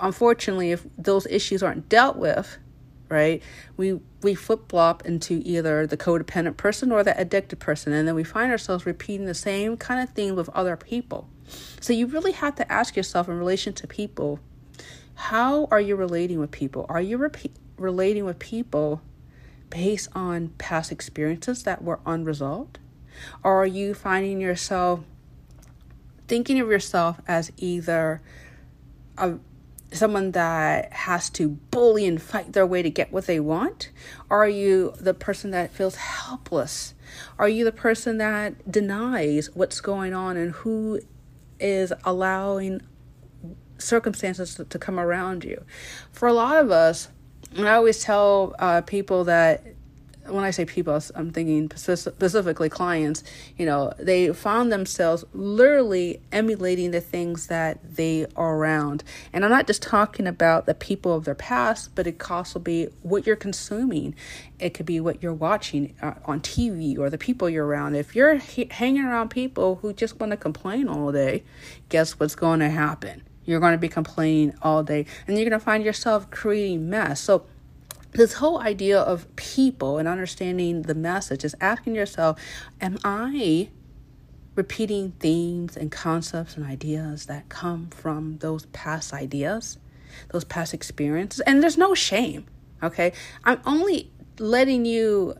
unfortunately, 0.00 0.72
if 0.72 0.86
those 0.96 1.26
issues 1.26 1.62
aren't 1.62 1.88
dealt 1.88 2.16
with, 2.16 2.58
right, 3.08 3.42
we 3.76 4.00
we 4.22 4.34
flip 4.34 4.68
flop 4.68 5.04
into 5.06 5.42
either 5.44 5.86
the 5.86 5.96
codependent 5.96 6.56
person 6.56 6.92
or 6.92 7.04
the 7.04 7.18
addicted 7.18 7.58
person, 7.58 7.92
and 7.92 8.06
then 8.06 8.14
we 8.14 8.24
find 8.24 8.50
ourselves 8.50 8.86
repeating 8.86 9.26
the 9.26 9.34
same 9.34 9.76
kind 9.76 10.00
of 10.00 10.14
thing 10.14 10.34
with 10.34 10.48
other 10.50 10.76
people. 10.76 11.28
So 11.80 11.92
you 11.92 12.06
really 12.06 12.32
have 12.32 12.56
to 12.56 12.72
ask 12.72 12.96
yourself 12.96 13.28
in 13.28 13.38
relation 13.38 13.72
to 13.74 13.86
people, 13.86 14.40
how 15.14 15.66
are 15.70 15.80
you 15.80 15.96
relating 15.96 16.40
with 16.40 16.50
people? 16.50 16.86
Are 16.88 17.00
you 17.00 17.30
relating 17.78 18.24
with 18.24 18.38
people 18.38 19.00
based 19.70 20.08
on 20.14 20.48
past 20.58 20.90
experiences 20.90 21.62
that 21.62 21.82
were 21.82 22.00
unresolved? 22.04 22.78
Or 23.42 23.62
are 23.62 23.66
you 23.66 23.94
finding 23.94 24.40
yourself 24.40 25.00
thinking 26.28 26.58
of 26.60 26.68
yourself 26.68 27.20
as 27.28 27.52
either 27.56 28.20
a 29.18 29.38
someone 29.92 30.32
that 30.32 30.92
has 30.92 31.30
to 31.30 31.48
bully 31.48 32.06
and 32.06 32.20
fight 32.20 32.52
their 32.52 32.66
way 32.66 32.82
to 32.82 32.90
get 32.90 33.12
what 33.12 33.26
they 33.26 33.38
want? 33.38 33.90
Are 34.28 34.48
you 34.48 34.94
the 34.98 35.14
person 35.14 35.52
that 35.52 35.70
feels 35.70 35.94
helpless? 35.94 36.94
Are 37.38 37.48
you 37.48 37.64
the 37.64 37.72
person 37.72 38.18
that 38.18 38.70
denies 38.70 39.48
what's 39.54 39.80
going 39.80 40.12
on 40.12 40.36
and 40.36 40.50
who 40.50 41.00
is 41.60 41.92
allowing 42.04 42.82
circumstances 43.78 44.60
to, 44.68 44.78
come 44.78 44.98
around 44.98 45.44
you. 45.44 45.64
For 46.12 46.26
a 46.26 46.32
lot 46.32 46.56
of 46.56 46.70
us, 46.70 47.08
and 47.54 47.68
I 47.68 47.74
always 47.74 48.02
tell 48.02 48.54
uh, 48.58 48.80
people 48.82 49.24
that 49.24 49.64
when 50.28 50.44
I 50.44 50.50
say 50.50 50.64
people, 50.64 51.00
I'm 51.14 51.30
thinking 51.32 51.70
specifically 51.74 52.68
clients, 52.68 53.22
you 53.56 53.66
know, 53.66 53.92
they 53.98 54.32
found 54.32 54.72
themselves 54.72 55.24
literally 55.32 56.20
emulating 56.32 56.90
the 56.90 57.00
things 57.00 57.46
that 57.48 57.78
they 57.96 58.26
are 58.36 58.56
around. 58.56 59.04
And 59.32 59.44
I'm 59.44 59.50
not 59.50 59.66
just 59.66 59.82
talking 59.82 60.26
about 60.26 60.66
the 60.66 60.74
people 60.74 61.14
of 61.14 61.24
their 61.24 61.34
past, 61.34 61.94
but 61.94 62.06
it 62.06 62.18
could 62.18 62.32
also 62.32 62.58
be 62.58 62.88
what 63.02 63.26
you're 63.26 63.36
consuming. 63.36 64.14
It 64.58 64.74
could 64.74 64.86
be 64.86 65.00
what 65.00 65.22
you're 65.22 65.34
watching 65.34 65.94
uh, 66.02 66.14
on 66.24 66.40
TV 66.40 66.98
or 66.98 67.10
the 67.10 67.18
people 67.18 67.48
you're 67.48 67.66
around. 67.66 67.94
If 67.94 68.14
you're 68.14 68.36
hanging 68.36 69.04
around 69.04 69.30
people 69.30 69.76
who 69.76 69.92
just 69.92 70.18
want 70.18 70.30
to 70.30 70.36
complain 70.36 70.88
all 70.88 71.12
day, 71.12 71.44
guess 71.88 72.18
what's 72.18 72.34
going 72.34 72.60
to 72.60 72.70
happen? 72.70 73.22
You're 73.44 73.60
going 73.60 73.72
to 73.72 73.78
be 73.78 73.88
complaining 73.88 74.54
all 74.60 74.82
day 74.82 75.06
and 75.26 75.36
you're 75.36 75.48
going 75.48 75.58
to 75.58 75.64
find 75.64 75.84
yourself 75.84 76.30
creating 76.30 76.90
mess. 76.90 77.20
So, 77.20 77.46
this 78.12 78.34
whole 78.34 78.58
idea 78.58 78.98
of 78.98 79.34
people 79.36 79.98
and 79.98 80.08
understanding 80.08 80.82
the 80.82 80.94
message 80.94 81.44
is 81.44 81.54
asking 81.60 81.94
yourself, 81.94 82.40
am 82.80 82.98
I 83.04 83.70
repeating 84.54 85.12
themes 85.20 85.76
and 85.76 85.92
concepts 85.92 86.56
and 86.56 86.64
ideas 86.64 87.26
that 87.26 87.48
come 87.48 87.88
from 87.88 88.38
those 88.38 88.66
past 88.66 89.12
ideas, 89.12 89.78
those 90.30 90.44
past 90.44 90.72
experiences? 90.72 91.40
And 91.40 91.62
there's 91.62 91.76
no 91.76 91.94
shame, 91.94 92.46
okay? 92.82 93.12
I'm 93.44 93.60
only 93.66 94.10
letting 94.38 94.84
you 94.84 95.34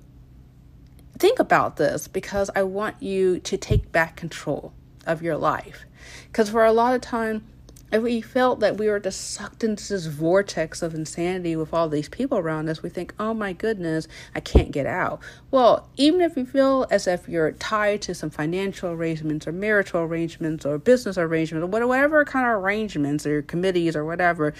think 1.19 1.39
about 1.39 1.77
this 1.77 2.09
because 2.09 2.51
I 2.55 2.63
want 2.63 3.03
you 3.03 3.41
to 3.41 3.57
take 3.57 3.91
back 3.91 4.17
control 4.17 4.73
of 5.07 5.23
your 5.23 5.37
life. 5.37 5.87
Because 6.27 6.51
for 6.51 6.65
a 6.65 6.73
lot 6.73 6.95
of 6.95 7.01
time, 7.01 7.47
if 7.93 8.03
we 8.03 8.21
felt 8.21 8.59
that 8.61 8.79
we 8.79 8.89
were 8.89 8.99
just 8.99 9.31
sucked 9.31 9.63
into 9.63 9.89
this 9.89 10.07
vortex 10.07 10.83
of 10.83 10.95
insanity 10.95 11.55
with 11.55 11.73
all 11.73 11.89
these 11.89 12.09
people 12.09 12.37
around 12.37 12.69
us, 12.69 12.83
we 12.83 12.89
think, 12.89 13.15
oh 13.19 13.33
my 13.33 13.53
goodness, 13.53 14.09
I 14.35 14.41
can't 14.41 14.73
get 14.73 14.87
out. 14.87 15.21
Well, 15.53 15.89
even 15.97 16.21
if 16.21 16.37
you 16.37 16.47
feel 16.47 16.87
as 16.91 17.07
if 17.07 17.29
you're 17.29 17.53
tied 17.53 18.03
to 18.03 18.15
some 18.15 18.31
financial 18.31 18.91
arrangements 18.91 19.47
or 19.47 19.53
marital 19.53 20.03
arrangements 20.03 20.67
or 20.67 20.79
business 20.79 21.17
arrangements 21.17 21.65
or 21.65 21.87
whatever 21.87 22.25
kind 22.25 22.47
of 22.47 22.63
arrangements 22.63 23.25
or 23.25 23.43
committees 23.43 23.95
or 23.95 24.05
whatever, 24.05 24.53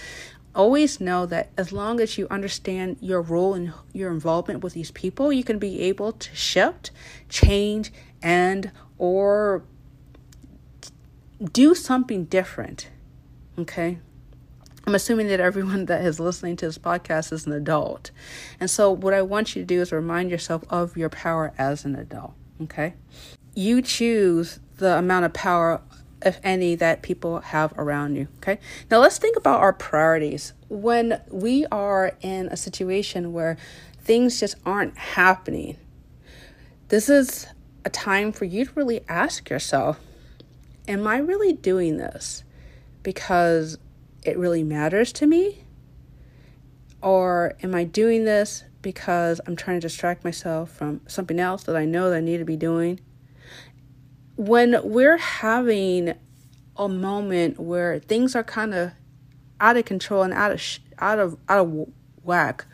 always 0.55 1.01
know 1.01 1.27
that 1.27 1.51
as 1.59 1.73
long 1.73 2.01
as 2.01 2.17
you 2.17 2.29
understand 2.31 2.97
your 3.01 3.21
role 3.21 3.55
and 3.55 3.73
your 3.93 4.13
involvement 4.13 4.63
with 4.63 4.75
these 4.75 4.93
people, 4.93 5.33
you 5.33 5.43
can 5.43 5.59
be 5.59 5.81
able 5.81 6.13
to 6.13 6.35
shift, 6.35 6.93
change, 7.29 7.93
and 8.23 8.71
or 8.99 9.65
do 11.53 11.75
something 11.75 12.25
different 12.25 12.89
Okay. 13.59 13.99
I'm 14.87 14.95
assuming 14.95 15.27
that 15.29 15.41
everyone 15.41 15.87
that 15.87 16.05
is 16.05 16.21
listening 16.21 16.57
to 16.57 16.67
this 16.67 16.79
podcast 16.79 17.33
is 17.33 17.47
an 17.47 17.53
adult. 17.53 18.13
And 18.61 18.71
so, 18.71 18.91
what 18.91 19.15
I 19.15 19.23
want 19.23 19.57
you 19.57 19.63
to 19.63 19.67
do 19.67 19.81
is 19.81 19.91
remind 19.91 20.31
yourself 20.31 20.63
of 20.71 20.97
your 20.97 21.09
power 21.09 21.53
as 21.59 21.85
an 21.85 21.97
adult. 21.97 22.35
Okay. 22.63 22.95
You 23.55 23.83
choose 23.83 24.61
the 24.77 24.99
amount 24.99 25.25
of 25.25 25.33
power, 25.33 25.81
if 26.23 26.39
any, 26.45 26.75
that 26.77 27.03
people 27.03 27.41
have 27.41 27.73
around 27.77 28.15
you. 28.15 28.29
Okay. 28.37 28.61
Now, 28.91 28.99
let's 28.99 29.19
think 29.19 29.37
about 29.37 29.61
our 29.61 29.73
priorities. 29.73 30.53
When 30.69 31.21
we 31.31 31.67
are 31.73 32.13
in 32.21 32.47
a 32.49 32.57
situation 32.57 33.33
where 33.33 33.57
things 33.99 34.39
just 34.39 34.55
aren't 34.65 34.97
happening, 34.97 35.79
this 36.89 37.09
is 37.09 37.49
a 37.85 37.91
time 37.91 38.31
for 38.31 38.45
you 38.45 38.67
to 38.67 38.73
really 38.75 39.01
ask 39.09 39.51
yourself 39.51 39.99
Am 40.87 41.05
I 41.09 41.19
really 41.19 41.53
doing 41.53 41.97
this? 41.97 42.45
Because 43.07 43.79
it 44.25 44.37
really 44.37 44.65
matters 44.65 45.13
to 45.13 45.29
me? 45.29 45.63
Or 47.01 47.55
am 47.63 47.73
I 47.73 47.85
doing 47.85 48.25
this 48.25 48.65
because 48.83 49.41
I'm 49.47 49.55
trying 49.55 49.77
to 49.77 49.87
distract 49.87 50.25
myself 50.25 50.73
from 50.73 51.01
something 51.07 51.39
else 51.39 51.63
that 51.63 51.77
I 51.77 51.85
know 51.85 52.11
that 52.11 52.17
I 52.17 52.21
need 52.21 52.39
to 52.39 52.45
be 52.45 52.57
doing? 52.57 52.99
When 54.35 54.81
we're 54.83 55.19
having 55.19 56.15
a 56.77 56.89
moment 56.89 57.61
where 57.61 58.01
things 58.01 58.35
are 58.35 58.43
kind 58.43 58.75
of 58.75 58.91
out 59.61 59.77
of 59.77 59.85
control 59.85 60.25
and 60.25 60.33
out 60.33 60.51
of 60.51 60.61
sh- 60.61 60.81
out 60.99 61.21
of 61.21 61.39
out 61.49 61.61
of 61.61 61.89
whack, 62.25 62.67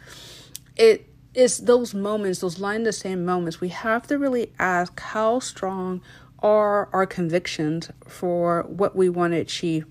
it 0.76 1.10
is 1.34 1.58
those 1.58 1.92
moments, 1.92 2.40
those 2.40 2.58
line 2.58 2.76
in 2.76 2.82
the 2.84 2.92
same 2.94 3.26
moments. 3.26 3.60
We 3.60 3.68
have 3.68 4.06
to 4.06 4.18
really 4.18 4.50
ask 4.58 4.98
how 4.98 5.40
strong 5.40 6.00
are 6.38 6.88
our 6.94 7.04
convictions 7.04 7.90
for 8.08 8.62
what 8.62 8.96
we 8.96 9.10
want 9.10 9.34
to 9.34 9.38
achieve 9.38 9.84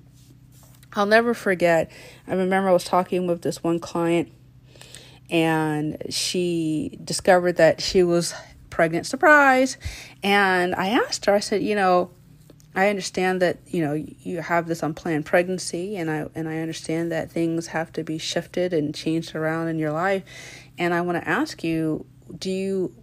I'll 0.94 1.06
never 1.06 1.34
forget. 1.34 1.92
I 2.28 2.34
remember 2.34 2.70
I 2.70 2.74
was 2.74 2.84
talking 2.84 3.28
with 3.28 3.42
this 3.42 3.64
one 3.64 3.80
client 3.80 4.32
and 5.30 6.02
she 6.10 7.00
discovered 7.04 7.58
that 7.58 7.82
she 7.82 8.04
was 8.04 8.34
pregnant 8.70 9.06
surprise 9.06 9.78
and 10.24 10.76
I 10.76 10.90
asked 10.90 11.26
her 11.26 11.34
I 11.34 11.40
said, 11.40 11.64
you 11.64 11.76
know, 11.76 12.12
I 12.74 12.88
understand 12.88 13.42
that, 13.42 13.58
you 13.68 13.86
know, 13.86 13.94
you 13.94 14.42
have 14.42 14.68
this 14.68 14.82
unplanned 14.82 15.26
pregnancy 15.26 15.98
and 15.98 16.10
I 16.10 16.28
and 16.36 16.48
I 16.48 16.60
understand 16.60 17.12
that 17.12 17.32
things 17.32 17.68
have 17.68 17.92
to 17.94 18.04
be 18.04 18.18
shifted 18.18 18.74
and 18.74 18.94
changed 18.94 19.36
around 19.36 19.70
in 19.70 19.80
your 19.80 19.92
life 19.92 20.24
and 20.78 20.94
I 20.94 21.02
want 21.02 21.22
to 21.22 21.28
ask 21.28 21.64
you, 21.64 22.06
do 22.38 22.50
you 22.50 22.96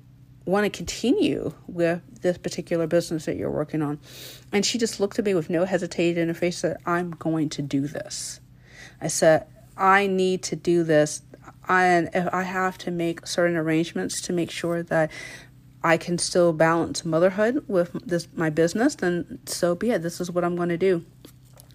want 0.49 0.65
to 0.65 0.71
continue 0.71 1.53
with 1.67 2.01
this 2.23 2.39
particular 2.39 2.87
business 2.87 3.27
that 3.27 3.37
you're 3.37 3.51
working 3.51 3.83
on. 3.83 3.99
And 4.53 4.65
she 4.65 4.79
just 4.79 4.99
looked 4.99 5.19
at 5.19 5.25
me 5.25 5.35
with 5.35 5.51
no 5.51 5.65
hesitation 5.65 6.23
in 6.23 6.29
her 6.29 6.35
face 6.35 6.59
said, 6.59 6.79
I'm 6.87 7.11
going 7.11 7.51
to 7.51 7.63
do 7.63 7.87
this. 7.87 8.41
I 9.01 9.09
said, 9.09 9.47
I 9.77 10.07
need 10.07 10.43
to 10.45 10.57
do 10.57 10.85
this. 10.85 11.23
And 11.69 12.09
if 12.15 12.33
I 12.33 12.43
have 12.43 12.79
to 12.79 12.91
make 12.91 13.27
certain 13.27 13.57
arrangements 13.57 14.23
to 14.23 14.33
make 14.33 14.51
sure 14.51 14.83
that 14.83 15.11
I 15.85 15.97
can 15.97 16.17
still 16.19 16.53
balance 16.53 17.05
motherhood 17.05 17.65
with 17.69 17.93
this 18.05 18.27
my 18.35 18.51
business, 18.51 18.95
then 18.97 19.39
so 19.45 19.75
be 19.75 19.91
it. 19.91 20.03
This 20.03 20.21
is 20.21 20.31
what 20.31 20.45
I'm 20.45 20.57
going 20.57 20.71
to 20.71 20.79
do. 20.79 21.05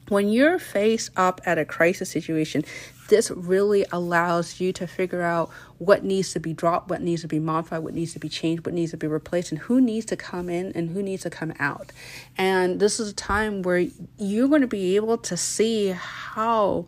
When 0.10 0.30
you're 0.30 0.60
faced 0.60 1.12
up 1.16 1.42
at 1.46 1.58
a 1.58 1.64
crisis 1.64 2.10
situation, 2.10 2.66
this 3.08 3.32
really 3.32 3.86
allows 3.92 4.60
you 4.60 4.72
to 4.74 4.88
figure 4.88 5.22
out 5.22 5.50
what 5.78 6.04
needs 6.04 6.34
to 6.34 6.40
be 6.40 6.54
dropped, 6.54 6.90
what 6.90 7.02
needs 7.02 7.22
to 7.22 7.28
be 7.28 7.40
modified, 7.40 7.84
what 7.84 7.94
needs 7.94 8.14
to 8.14 8.20
be 8.20 8.30
changed, 8.30 8.66
what 8.66 8.74
needs 8.74 8.92
to 8.92 8.98
be 8.98 9.08
replaced, 9.08 9.52
and 9.52 9.60
who 9.62 9.82
needs 9.82 10.06
to 10.08 10.16
come 10.16 10.50
in 10.50 10.72
and 10.74 10.90
who 10.90 11.04
needs 11.04 11.24
to 11.24 11.30
come 11.30 11.54
out. 11.60 11.92
And 12.38 12.80
this 12.80 13.00
is 13.00 13.10
a 13.10 13.14
time 13.14 13.62
where 13.62 13.86
you're 14.18 14.48
going 14.48 14.62
to 14.62 14.68
be 14.68 14.96
able 14.96 15.18
to 15.20 15.38
see 15.38 15.90
how 15.90 16.88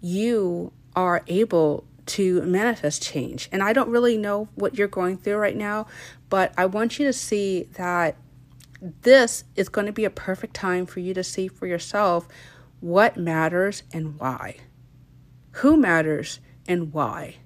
you 0.00 0.72
are 0.96 1.22
able 1.26 1.84
to 2.04 2.42
manifest 2.42 3.02
change. 3.02 3.48
And 3.52 3.62
I 3.62 3.72
don't 3.72 3.88
really 3.88 4.16
know 4.16 4.48
what 4.54 4.76
you're 4.76 4.88
going 4.88 5.18
through 5.18 5.36
right 5.36 5.56
now, 5.56 5.86
but 6.28 6.52
I 6.56 6.66
want 6.66 6.98
you 6.98 7.06
to 7.06 7.12
see 7.12 7.68
that 7.74 8.16
this 9.02 9.44
is 9.54 9.68
going 9.68 9.86
to 9.86 9.92
be 9.92 10.04
a 10.04 10.10
perfect 10.10 10.54
time 10.54 10.86
for 10.86 10.98
you 11.00 11.14
to 11.14 11.22
see 11.22 11.46
for 11.46 11.66
yourself 11.66 12.26
what 12.80 13.16
matters 13.16 13.84
and 13.92 14.18
why 14.18 14.56
who 15.52 15.76
matters 15.76 16.40
and 16.66 16.92
why. 16.92 17.36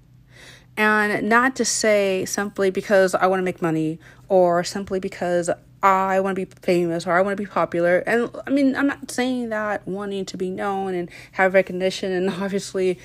And 0.77 1.29
not 1.29 1.57
to 1.57 1.64
say 1.64 2.25
simply 2.27 2.71
because 2.71 3.14
I 3.14 3.27
want 3.27 3.40
to 3.40 3.45
make 3.45 3.62
money 3.62 3.99
or 4.29 4.62
simply 4.62 5.01
because 5.01 5.49
I 5.83 6.21
want 6.21 6.37
to 6.37 6.47
be 6.47 6.53
famous 6.62 7.07
or 7.07 7.12
I 7.12 7.23
want 7.23 7.37
to 7.37 7.42
be 7.42 7.49
popular. 7.49 7.99
And 7.99 8.31
I 8.47 8.51
mean, 8.51 8.77
I'm 8.77 8.87
not 8.87 9.11
saying 9.11 9.51
that 9.51 9.87
wanting 9.87 10.25
to 10.27 10.37
be 10.37 10.51
known 10.51 10.95
and 10.95 11.11
have 11.33 11.55
recognition 11.55 12.12
and 12.12 12.31
obviously 12.42 12.99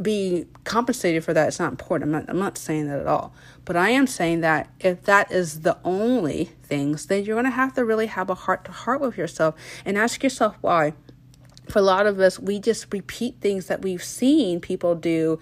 be 0.00 0.46
compensated 0.64 1.22
for 1.22 1.32
that 1.32 1.48
is 1.48 1.58
not 1.58 1.70
important. 1.70 2.08
I'm 2.08 2.20
not, 2.20 2.30
I'm 2.30 2.38
not 2.38 2.58
saying 2.58 2.88
that 2.88 3.00
at 3.00 3.06
all. 3.06 3.34
But 3.64 3.76
I 3.76 3.90
am 3.90 4.06
saying 4.06 4.40
that 4.40 4.70
if 4.80 5.02
that 5.04 5.30
is 5.30 5.60
the 5.60 5.78
only 5.84 6.50
things, 6.62 7.06
then 7.06 7.24
you're 7.24 7.36
going 7.36 7.44
to 7.44 7.50
have 7.50 7.74
to 7.74 7.84
really 7.84 8.06
have 8.06 8.30
a 8.30 8.34
heart 8.34 8.64
to 8.64 8.72
heart 8.72 9.00
with 9.00 9.16
yourself 9.16 9.54
and 9.84 9.96
ask 9.96 10.22
yourself 10.22 10.56
why 10.60 10.94
for 11.68 11.78
a 11.78 11.82
lot 11.82 12.06
of 12.06 12.18
us, 12.20 12.38
we 12.38 12.58
just 12.58 12.92
repeat 12.92 13.36
things 13.40 13.66
that 13.66 13.82
we've 13.82 14.02
seen 14.02 14.60
people 14.60 14.94
do. 14.94 15.38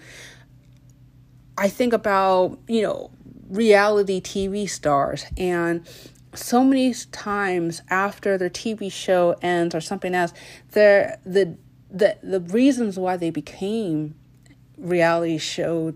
I 1.57 1.67
think 1.69 1.93
about, 1.93 2.59
you 2.67 2.81
know, 2.81 3.11
reality 3.49 4.21
TV 4.21 4.69
stars 4.69 5.25
and 5.37 5.85
so 6.33 6.63
many 6.63 6.93
times 7.11 7.81
after 7.89 8.37
their 8.37 8.49
TV 8.49 8.91
show 8.91 9.35
ends 9.41 9.75
or 9.75 9.81
something 9.81 10.15
else, 10.15 10.33
the 10.71 11.17
the 11.25 11.57
the 11.89 12.17
the 12.23 12.39
reasons 12.39 12.97
why 12.97 13.17
they 13.17 13.29
became 13.29 14.15
reality 14.77 15.37
show 15.37 15.93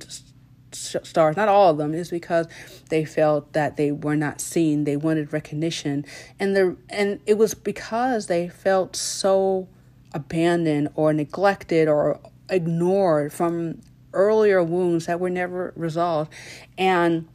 stars, 0.71 1.38
not 1.38 1.47
all 1.47 1.71
of 1.71 1.77
them, 1.77 1.93
is 1.93 2.09
because 2.09 2.47
they 2.89 3.05
felt 3.05 3.53
that 3.53 3.77
they 3.77 3.91
were 3.91 4.15
not 4.15 4.41
seen. 4.41 4.83
They 4.83 4.97
wanted 4.97 5.31
recognition, 5.31 6.05
and 6.39 6.55
the 6.55 6.75
and 6.89 7.21
it 7.25 7.38
was 7.38 7.53
because 7.53 8.27
they 8.27 8.49
felt 8.49 8.95
so 8.95 9.67
abandoned 10.15 10.89
or 10.95 11.13
neglected 11.13 11.88
or 11.88 12.19
ignored 12.49 13.32
from 13.32 13.82
earlier 14.13 14.63
wounds 14.63 15.06
that 15.06 15.19
were 15.19 15.30
never 15.30 15.73
resolved. 15.75 16.32
And 16.78 17.28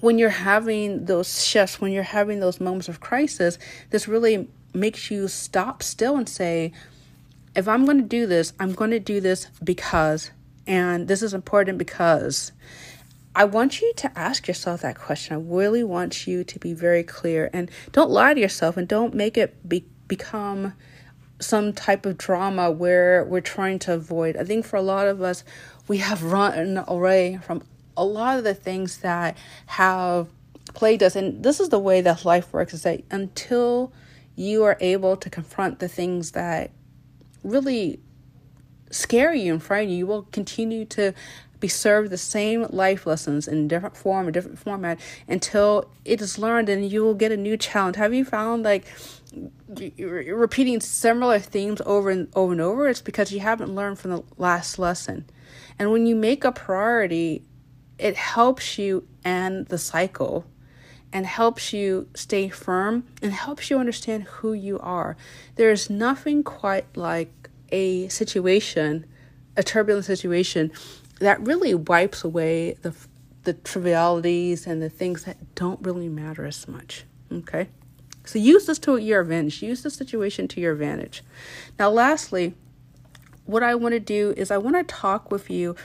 when 0.00 0.18
you're 0.18 0.30
having 0.30 1.06
those 1.06 1.44
shifts, 1.44 1.80
when 1.80 1.90
you're 1.90 2.02
having 2.04 2.38
those 2.38 2.60
moments 2.60 2.88
of 2.88 3.00
crisis, 3.00 3.58
this 3.90 4.06
really 4.06 4.48
makes 4.74 5.10
you 5.10 5.26
stop 5.26 5.82
still 5.82 6.16
and 6.16 6.28
say, 6.28 6.72
if 7.56 7.66
I'm 7.66 7.84
going 7.84 7.98
to 7.98 8.04
do 8.04 8.26
this, 8.26 8.52
I'm 8.60 8.74
going 8.74 8.92
to 8.92 9.00
do 9.00 9.20
this 9.20 9.48
because, 9.64 10.30
and 10.66 11.08
this 11.08 11.22
is 11.22 11.34
important 11.34 11.78
because. 11.78 12.52
I 13.34 13.44
want 13.44 13.80
you 13.80 13.92
to 13.98 14.18
ask 14.18 14.48
yourself 14.48 14.80
that 14.80 14.98
question. 14.98 15.36
I 15.36 15.38
really 15.38 15.84
want 15.84 16.26
you 16.26 16.42
to 16.42 16.58
be 16.58 16.72
very 16.72 17.04
clear 17.04 17.50
and 17.52 17.70
don't 17.92 18.10
lie 18.10 18.34
to 18.34 18.40
yourself 18.40 18.76
and 18.76 18.88
don't 18.88 19.14
make 19.14 19.36
it 19.36 19.68
be, 19.68 19.84
become 20.08 20.72
some 21.40 21.72
type 21.72 22.04
of 22.06 22.18
drama 22.18 22.70
where 22.70 23.24
we're 23.24 23.40
trying 23.40 23.78
to 23.80 23.94
avoid. 23.94 24.36
I 24.36 24.44
think 24.44 24.64
for 24.64 24.76
a 24.76 24.82
lot 24.82 25.06
of 25.06 25.22
us, 25.22 25.44
we 25.86 25.98
have 25.98 26.22
run 26.22 26.84
away 26.86 27.38
from 27.42 27.62
a 27.96 28.04
lot 28.04 28.38
of 28.38 28.44
the 28.44 28.54
things 28.54 28.98
that 28.98 29.36
have 29.66 30.28
plagued 30.74 31.02
us. 31.02 31.16
And 31.16 31.42
this 31.42 31.60
is 31.60 31.68
the 31.68 31.78
way 31.78 32.00
that 32.00 32.24
life 32.24 32.52
works 32.52 32.74
is 32.74 32.82
that 32.82 33.02
until 33.10 33.92
you 34.36 34.64
are 34.64 34.76
able 34.80 35.16
to 35.16 35.30
confront 35.30 35.78
the 35.78 35.88
things 35.88 36.32
that 36.32 36.70
really 37.42 38.00
scare 38.90 39.34
you 39.34 39.52
and 39.52 39.62
frighten 39.62 39.90
you, 39.90 39.98
you 39.98 40.06
will 40.06 40.22
continue 40.30 40.84
to 40.84 41.12
be 41.60 41.68
served 41.68 42.10
the 42.10 42.18
same 42.18 42.66
life 42.70 43.06
lessons 43.06 43.48
in 43.48 43.68
different 43.68 43.96
form, 43.96 44.26
or 44.26 44.30
different 44.30 44.58
format 44.58 45.00
until 45.26 45.90
it 46.04 46.20
is 46.20 46.38
learned 46.38 46.68
and 46.68 46.90
you 46.90 47.02
will 47.02 47.14
get 47.14 47.32
a 47.32 47.36
new 47.36 47.56
challenge. 47.56 47.96
Have 47.96 48.14
you 48.14 48.24
found 48.24 48.62
like 48.62 48.86
repeating 49.98 50.80
similar 50.80 51.38
themes 51.38 51.82
over 51.84 52.10
and 52.10 52.28
over 52.34 52.52
and 52.52 52.60
over? 52.60 52.88
It's 52.88 53.00
because 53.00 53.32
you 53.32 53.40
haven't 53.40 53.74
learned 53.74 53.98
from 53.98 54.12
the 54.12 54.22
last 54.36 54.78
lesson. 54.78 55.26
And 55.78 55.90
when 55.90 56.06
you 56.06 56.14
make 56.14 56.44
a 56.44 56.52
priority, 56.52 57.42
it 57.98 58.16
helps 58.16 58.78
you 58.78 59.06
end 59.24 59.66
the 59.66 59.78
cycle 59.78 60.44
and 61.12 61.26
helps 61.26 61.72
you 61.72 62.08
stay 62.14 62.48
firm 62.48 63.04
and 63.22 63.32
helps 63.32 63.70
you 63.70 63.78
understand 63.78 64.24
who 64.24 64.52
you 64.52 64.78
are. 64.80 65.16
There 65.56 65.70
is 65.70 65.88
nothing 65.88 66.44
quite 66.44 66.96
like 66.96 67.48
a 67.70 68.08
situation, 68.08 69.06
a 69.56 69.62
turbulent 69.62 70.04
situation, 70.04 70.70
that 71.20 71.40
really 71.40 71.74
wipes 71.74 72.24
away 72.24 72.76
the 72.82 72.94
the 73.44 73.54
trivialities 73.54 74.66
and 74.66 74.82
the 74.82 74.90
things 74.90 75.24
that 75.24 75.54
don't 75.54 75.80
really 75.80 76.08
matter 76.08 76.44
as 76.44 76.68
much. 76.68 77.04
Okay? 77.32 77.68
So 78.24 78.38
use 78.38 78.66
this 78.66 78.78
to 78.80 78.98
your 78.98 79.22
advantage. 79.22 79.62
Use 79.62 79.82
the 79.82 79.88
situation 79.88 80.48
to 80.48 80.60
your 80.60 80.72
advantage. 80.72 81.22
Now, 81.78 81.88
lastly, 81.88 82.52
what 83.46 83.62
I 83.62 83.74
want 83.74 83.94
to 83.94 84.00
do 84.00 84.34
is 84.36 84.50
I 84.50 84.58
want 84.58 84.76
to 84.76 84.84
talk 84.84 85.30
with 85.30 85.48
you 85.48 85.76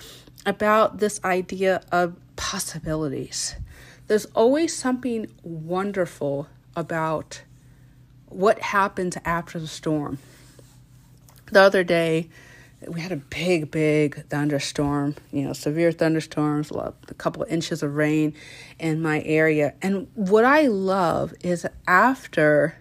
about 0.46 0.98
this 0.98 1.24
idea 1.24 1.82
of 1.90 2.18
possibilities. 2.36 3.56
There's 4.08 4.26
always 4.36 4.76
something 4.76 5.28
wonderful 5.42 6.50
about 6.76 7.44
what 8.28 8.60
happens 8.60 9.18
after 9.24 9.58
the 9.58 9.68
storm. 9.68 10.18
The 11.50 11.62
other 11.62 11.86
day, 11.86 12.30
we 12.88 13.02
had 13.02 13.12
a 13.12 13.18
big, 13.18 13.72
big 13.72 14.28
thunderstorm, 14.30 15.16
you 15.32 15.44
know, 15.44 15.54
severe 15.54 15.92
thunderstorms, 15.92 16.72
a 16.72 16.94
couple 17.18 17.44
of 17.44 17.50
inches 17.50 17.84
of 17.84 17.96
rain 17.96 18.34
in 18.80 19.02
my 19.02 19.22
area. 19.24 19.74
And 19.82 20.08
what 20.16 20.46
I 20.46 20.68
love 20.68 21.34
is 21.42 21.66
after 21.88 22.76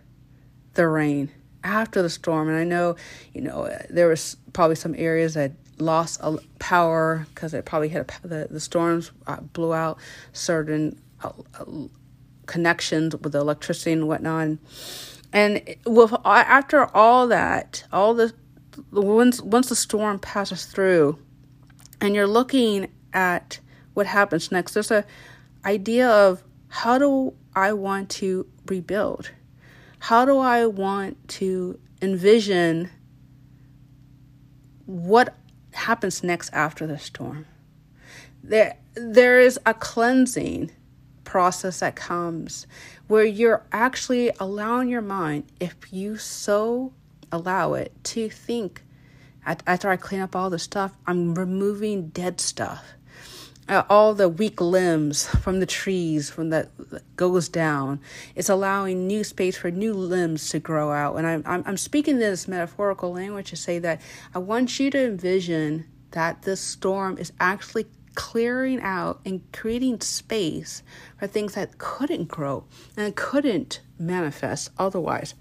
the 0.75 0.89
rain, 0.89 1.31
after 1.65 2.03
the 2.03 2.11
storm, 2.11 2.49
and 2.49 2.57
I 2.57 2.65
know, 2.65 2.97
you 3.33 3.41
know, 3.41 3.75
there 3.91 4.09
was 4.09 4.37
probably 4.53 4.77
some 4.77 4.95
areas 4.97 5.35
that 5.35 5.53
lost 5.79 6.21
power 6.59 7.27
because 7.35 7.55
it 7.55 7.65
probably 7.65 7.89
hit 7.89 8.11
a, 8.25 8.29
the, 8.29 8.49
the 8.51 8.61
storms 8.61 9.11
uh, 9.27 9.41
blew 9.41 9.75
out 9.75 9.99
certain 10.33 11.01
uh, 11.23 11.33
uh, 11.59 11.65
connections 12.47 13.15
with 13.17 13.33
the 13.33 13.41
electricity 13.41 13.93
and 13.93 14.09
whatnot. 14.09 14.59
And 15.33 15.77
with 15.87 16.15
after 16.25 16.95
all 16.95 17.27
that, 17.29 17.85
all 17.93 18.15
the 18.15 18.35
once 18.91 19.41
once 19.41 19.69
the 19.69 19.77
storm 19.77 20.19
passes 20.19 20.65
through 20.67 21.19
and 22.01 22.15
you're 22.15 22.27
looking 22.27 22.89
at 23.13 23.59
what 23.95 24.07
happens 24.07 24.51
next 24.51 24.75
there's 24.75 24.91
a 24.91 25.05
idea 25.65 26.09
of 26.09 26.43
how 26.69 26.99
do 26.99 27.35
i 27.55 27.73
want 27.73 28.09
to 28.09 28.47
rebuild? 28.67 29.31
How 29.99 30.25
do 30.25 30.39
i 30.39 30.67
want 30.67 31.29
to 31.41 31.79
envision 32.01 32.91
what 34.87 35.35
happens 35.73 36.23
next 36.23 36.51
after 36.53 36.87
the 36.87 36.99
storm? 36.99 37.47
There 38.43 38.77
there 38.95 39.41
is 39.41 39.59
a 39.65 39.75
cleansing 39.75 40.71
process 41.25 41.81
that 41.81 41.97
comes 41.97 42.67
where 43.07 43.25
you're 43.25 43.65
actually 43.73 44.31
allowing 44.41 44.89
your 44.89 45.03
mind 45.03 45.45
if 45.61 45.75
you 45.93 46.19
so 46.19 46.93
allow 47.33 47.75
it 47.75 47.93
to 48.05 48.29
think 48.29 48.83
after 49.45 49.91
I 49.91 49.97
clean 49.97 50.21
up 50.21 50.37
all 50.37 50.51
the 50.51 50.59
stuff, 50.59 50.97
I'm 51.07 51.35
removing 51.35 52.09
dead 52.09 52.41
stuff. 52.41 52.85
Uh, 53.69 53.83
all 53.89 54.13
the 54.13 54.29
weak 54.29 54.61
limbs 54.61 55.27
from 55.27 55.61
the 55.61 55.67
trees 55.67 56.29
from 56.29 56.51
that, 56.51 56.69
goes 57.17 57.49
down. 57.49 58.01
It's 58.35 58.49
allowing 58.49 59.07
new 59.07 59.25
space 59.25 59.57
for 59.57 59.71
new 59.71 59.95
limbs 59.95 60.49
to 60.51 60.59
grow 60.59 60.93
out. 60.93 61.17
And 61.17 61.27
I'm, 61.27 61.43
I'm, 61.47 61.63
I'm 61.67 61.77
speaking 61.77 62.19
this 62.19 62.47
metaphorical 62.49 63.13
language 63.13 63.51
to 63.51 63.57
say 63.57 63.79
that 63.79 64.01
I 64.35 64.39
want 64.39 64.79
you 64.79 64.91
to 64.91 65.07
envision 65.07 65.87
that 66.11 66.43
this 66.43 66.61
storm 66.61 67.19
is 67.19 67.33
actually 67.41 67.87
clearing 68.15 68.81
out 68.81 69.21
and 69.25 69.41
creating 69.53 70.01
space 70.01 70.83
for 71.19 71.27
things 71.27 71.55
that 71.55 71.79
couldn't 71.79 72.29
grow 72.29 72.65
and 72.97 73.17
couldn't 73.17 73.81
manifest 73.99 74.71
otherwise. 74.79 75.35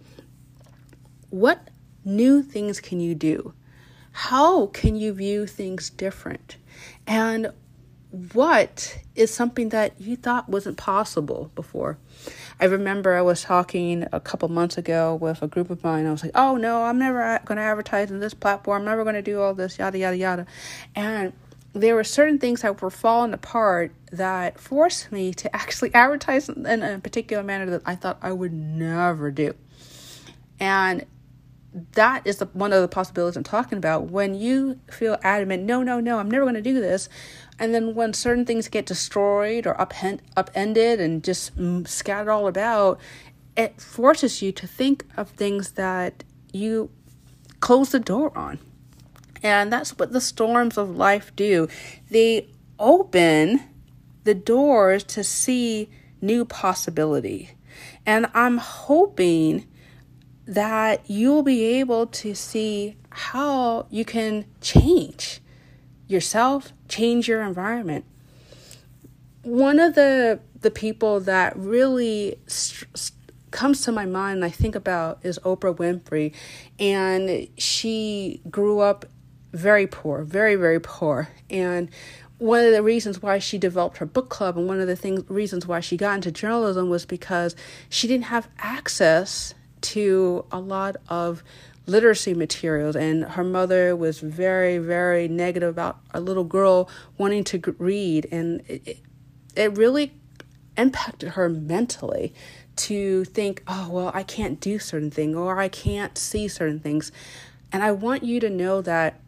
What 1.29 1.69
new 2.03 2.41
things 2.41 2.79
can 2.79 2.99
you 2.99 3.15
do? 3.15 3.53
How 4.11 4.67
can 4.67 4.95
you 4.95 5.13
view 5.13 5.47
things 5.47 5.89
different? 5.89 6.57
And 7.07 7.51
what 8.33 8.97
is 9.15 9.33
something 9.33 9.69
that 9.69 9.99
you 9.99 10.17
thought 10.17 10.49
wasn't 10.49 10.77
possible 10.77 11.49
before? 11.55 11.97
I 12.59 12.65
remember 12.65 13.15
I 13.15 13.21
was 13.21 13.41
talking 13.41 14.05
a 14.11 14.19
couple 14.19 14.49
months 14.49 14.77
ago 14.77 15.15
with 15.15 15.41
a 15.41 15.47
group 15.47 15.69
of 15.69 15.83
mine. 15.83 16.05
I 16.05 16.11
was 16.11 16.23
like, 16.23 16.33
oh 16.35 16.57
no, 16.57 16.83
I'm 16.83 16.99
never 16.99 17.39
going 17.45 17.57
to 17.57 17.63
advertise 17.63 18.11
on 18.11 18.19
this 18.19 18.33
platform. 18.33 18.81
I'm 18.81 18.85
never 18.85 19.03
going 19.03 19.15
to 19.15 19.21
do 19.21 19.41
all 19.41 19.53
this, 19.53 19.79
yada, 19.79 19.97
yada, 19.97 20.17
yada. 20.17 20.45
And 20.93 21.31
there 21.73 21.95
were 21.95 22.03
certain 22.03 22.37
things 22.37 22.61
that 22.63 22.81
were 22.81 22.89
falling 22.89 23.33
apart 23.33 23.93
that 24.11 24.59
forced 24.59 25.11
me 25.11 25.33
to 25.35 25.55
actually 25.55 25.93
advertise 25.93 26.49
in 26.49 26.83
a 26.83 26.99
particular 26.99 27.43
manner 27.43 27.65
that 27.71 27.81
I 27.85 27.95
thought 27.95 28.17
I 28.21 28.33
would 28.33 28.53
never 28.53 29.31
do. 29.31 29.55
And 30.59 31.05
that 31.93 32.25
is 32.25 32.37
the, 32.37 32.45
one 32.47 32.73
of 32.73 32.81
the 32.81 32.87
possibilities 32.87 33.37
I'm 33.37 33.43
talking 33.43 33.77
about. 33.77 34.11
When 34.11 34.33
you 34.33 34.79
feel 34.89 35.17
adamant, 35.23 35.63
no, 35.63 35.83
no, 35.83 35.99
no, 35.99 36.19
I'm 36.19 36.29
never 36.29 36.45
going 36.45 36.55
to 36.55 36.61
do 36.61 36.79
this, 36.79 37.07
and 37.59 37.73
then 37.73 37.95
when 37.95 38.13
certain 38.13 38.45
things 38.45 38.67
get 38.67 38.85
destroyed 38.85 39.67
or 39.67 39.75
upend, 39.75 40.19
upended 40.35 40.99
and 40.99 41.23
just 41.23 41.57
mm, 41.57 41.87
scattered 41.87 42.31
all 42.31 42.47
about, 42.47 42.99
it 43.55 43.79
forces 43.79 44.41
you 44.41 44.51
to 44.53 44.67
think 44.67 45.05
of 45.15 45.29
things 45.29 45.71
that 45.73 46.23
you 46.51 46.89
close 47.59 47.91
the 47.91 47.99
door 47.99 48.35
on. 48.37 48.59
And 49.43 49.71
that's 49.71 49.97
what 49.97 50.11
the 50.11 50.21
storms 50.21 50.77
of 50.77 50.95
life 50.95 51.35
do. 51.35 51.67
They 52.09 52.49
open 52.79 53.61
the 54.23 54.33
doors 54.33 55.03
to 55.03 55.23
see 55.23 55.89
new 56.21 56.45
possibility. 56.45 57.51
And 58.05 58.27
I'm 58.33 58.57
hoping 58.57 59.67
that 60.45 61.09
you'll 61.09 61.43
be 61.43 61.63
able 61.79 62.07
to 62.07 62.33
see 62.33 62.97
how 63.09 63.85
you 63.89 64.05
can 64.05 64.45
change 64.61 65.41
yourself, 66.07 66.73
change 66.87 67.27
your 67.27 67.41
environment. 67.41 68.05
One 69.43 69.79
of 69.79 69.95
the 69.95 70.39
the 70.59 70.71
people 70.71 71.19
that 71.21 71.57
really 71.57 72.37
st- 72.45 73.11
comes 73.49 73.81
to 73.81 73.91
my 73.91 74.05
mind 74.05 74.45
I 74.45 74.49
think 74.49 74.75
about 74.75 75.19
is 75.23 75.39
Oprah 75.39 75.75
Winfrey 75.75 76.33
and 76.79 77.47
she 77.57 78.41
grew 78.49 78.79
up 78.79 79.05
very 79.51 79.87
poor, 79.87 80.23
very 80.23 80.55
very 80.55 80.79
poor 80.79 81.29
and 81.49 81.89
one 82.41 82.65
of 82.65 82.71
the 82.71 82.81
reasons 82.81 83.21
why 83.21 83.37
she 83.37 83.59
developed 83.59 83.97
her 83.97 84.05
book 84.05 84.29
club 84.29 84.57
and 84.57 84.67
one 84.67 84.79
of 84.79 84.87
the 84.87 84.95
things 84.95 85.23
reasons 85.29 85.67
why 85.67 85.79
she 85.79 85.95
got 85.95 86.15
into 86.15 86.31
journalism 86.31 86.89
was 86.89 87.05
because 87.05 87.55
she 87.87 88.07
didn't 88.07 88.25
have 88.25 88.47
access 88.57 89.53
to 89.81 90.45
a 90.51 90.59
lot 90.59 90.95
of 91.09 91.43
literacy 91.87 92.33
materials 92.33 92.95
and 92.95 93.23
her 93.23 93.43
mother 93.43 93.95
was 93.95 94.19
very 94.19 94.77
very 94.77 95.27
negative 95.27 95.69
about 95.69 95.99
a 96.13 96.21
little 96.21 96.43
girl 96.43 96.87
wanting 97.17 97.43
to 97.43 97.59
read 97.79 98.27
and 98.31 98.61
it, 98.67 98.99
it 99.55 99.77
really 99.77 100.13
impacted 100.77 101.29
her 101.29 101.49
mentally 101.49 102.33
to 102.75 103.25
think 103.25 103.63
oh 103.67 103.89
well 103.91 104.11
i 104.13 104.23
can't 104.23 104.59
do 104.59 104.79
certain 104.79 105.11
things 105.11 105.35
or 105.35 105.59
i 105.59 105.67
can't 105.67 106.17
see 106.17 106.47
certain 106.47 106.79
things. 106.79 107.11
And 107.73 107.83
i 107.83 107.91
want 107.91 108.23
you 108.23 108.39
to 108.39 108.49
know 108.49 108.81
that 108.81 109.19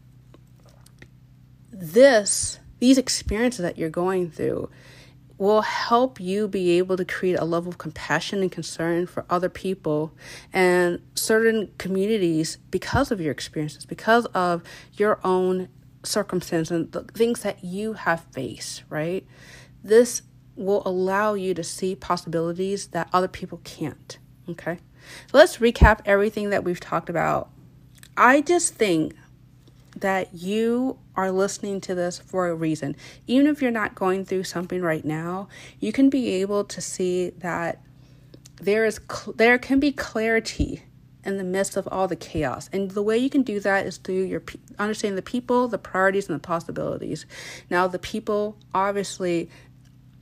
this 1.71 2.59
these 2.79 2.97
experiences 2.97 3.61
that 3.61 3.77
you're 3.77 3.89
going 3.89 4.29
through 4.29 4.69
will 5.37 5.61
help 5.61 6.19
you 6.19 6.47
be 6.47 6.77
able 6.77 6.95
to 6.95 7.05
create 7.05 7.39
a 7.39 7.45
level 7.45 7.69
of 7.71 7.77
compassion 7.77 8.41
and 8.41 8.51
concern 8.51 9.07
for 9.07 9.25
other 9.29 9.49
people 9.49 10.13
and 10.51 11.01
certain 11.15 11.71
communities 11.77 12.57
because 12.71 13.11
of 13.11 13.19
your 13.19 13.31
experiences, 13.31 13.85
because 13.85 14.25
of 14.27 14.63
your 14.93 15.19
own 15.23 15.67
circumstance 16.03 16.69
and 16.69 16.91
the 16.91 17.03
things 17.03 17.41
that 17.41 17.63
you 17.63 17.93
have 17.93 18.25
faced, 18.31 18.83
right? 18.89 19.25
This 19.83 20.21
will 20.55 20.83
allow 20.85 21.33
you 21.33 21.53
to 21.55 21.63
see 21.63 21.95
possibilities 21.95 22.87
that 22.87 23.09
other 23.11 23.27
people 23.27 23.59
can't. 23.63 24.17
Okay. 24.47 24.77
So 25.31 25.37
let's 25.37 25.57
recap 25.57 26.01
everything 26.05 26.51
that 26.51 26.63
we've 26.63 26.79
talked 26.79 27.09
about. 27.09 27.49
I 28.15 28.41
just 28.41 28.75
think 28.75 29.15
that 30.03 30.33
you 30.33 30.99
are 31.15 31.31
listening 31.31 31.79
to 31.79 31.95
this 31.95 32.19
for 32.19 32.49
a 32.49 32.53
reason. 32.53 32.93
Even 33.25 33.47
if 33.47 33.61
you're 33.61 33.71
not 33.71 33.95
going 33.95 34.25
through 34.25 34.43
something 34.43 34.81
right 34.81 35.05
now, 35.05 35.47
you 35.79 35.93
can 35.93 36.09
be 36.09 36.27
able 36.41 36.65
to 36.65 36.81
see 36.81 37.29
that 37.29 37.81
there 38.61 38.85
is 38.85 38.99
cl- 39.09 39.33
there 39.37 39.57
can 39.57 39.79
be 39.79 39.93
clarity 39.93 40.83
in 41.23 41.37
the 41.37 41.43
midst 41.45 41.77
of 41.77 41.87
all 41.87 42.09
the 42.09 42.17
chaos. 42.17 42.69
And 42.73 42.91
the 42.91 43.01
way 43.01 43.17
you 43.17 43.29
can 43.29 43.43
do 43.43 43.61
that 43.61 43.85
is 43.85 43.95
through 43.95 44.23
your 44.23 44.41
pe- 44.41 44.59
understanding 44.77 45.15
the 45.15 45.21
people, 45.21 45.69
the 45.69 45.77
priorities 45.77 46.27
and 46.27 46.35
the 46.35 46.45
possibilities. 46.45 47.25
Now, 47.69 47.87
the 47.87 47.97
people 47.97 48.57
obviously 48.73 49.49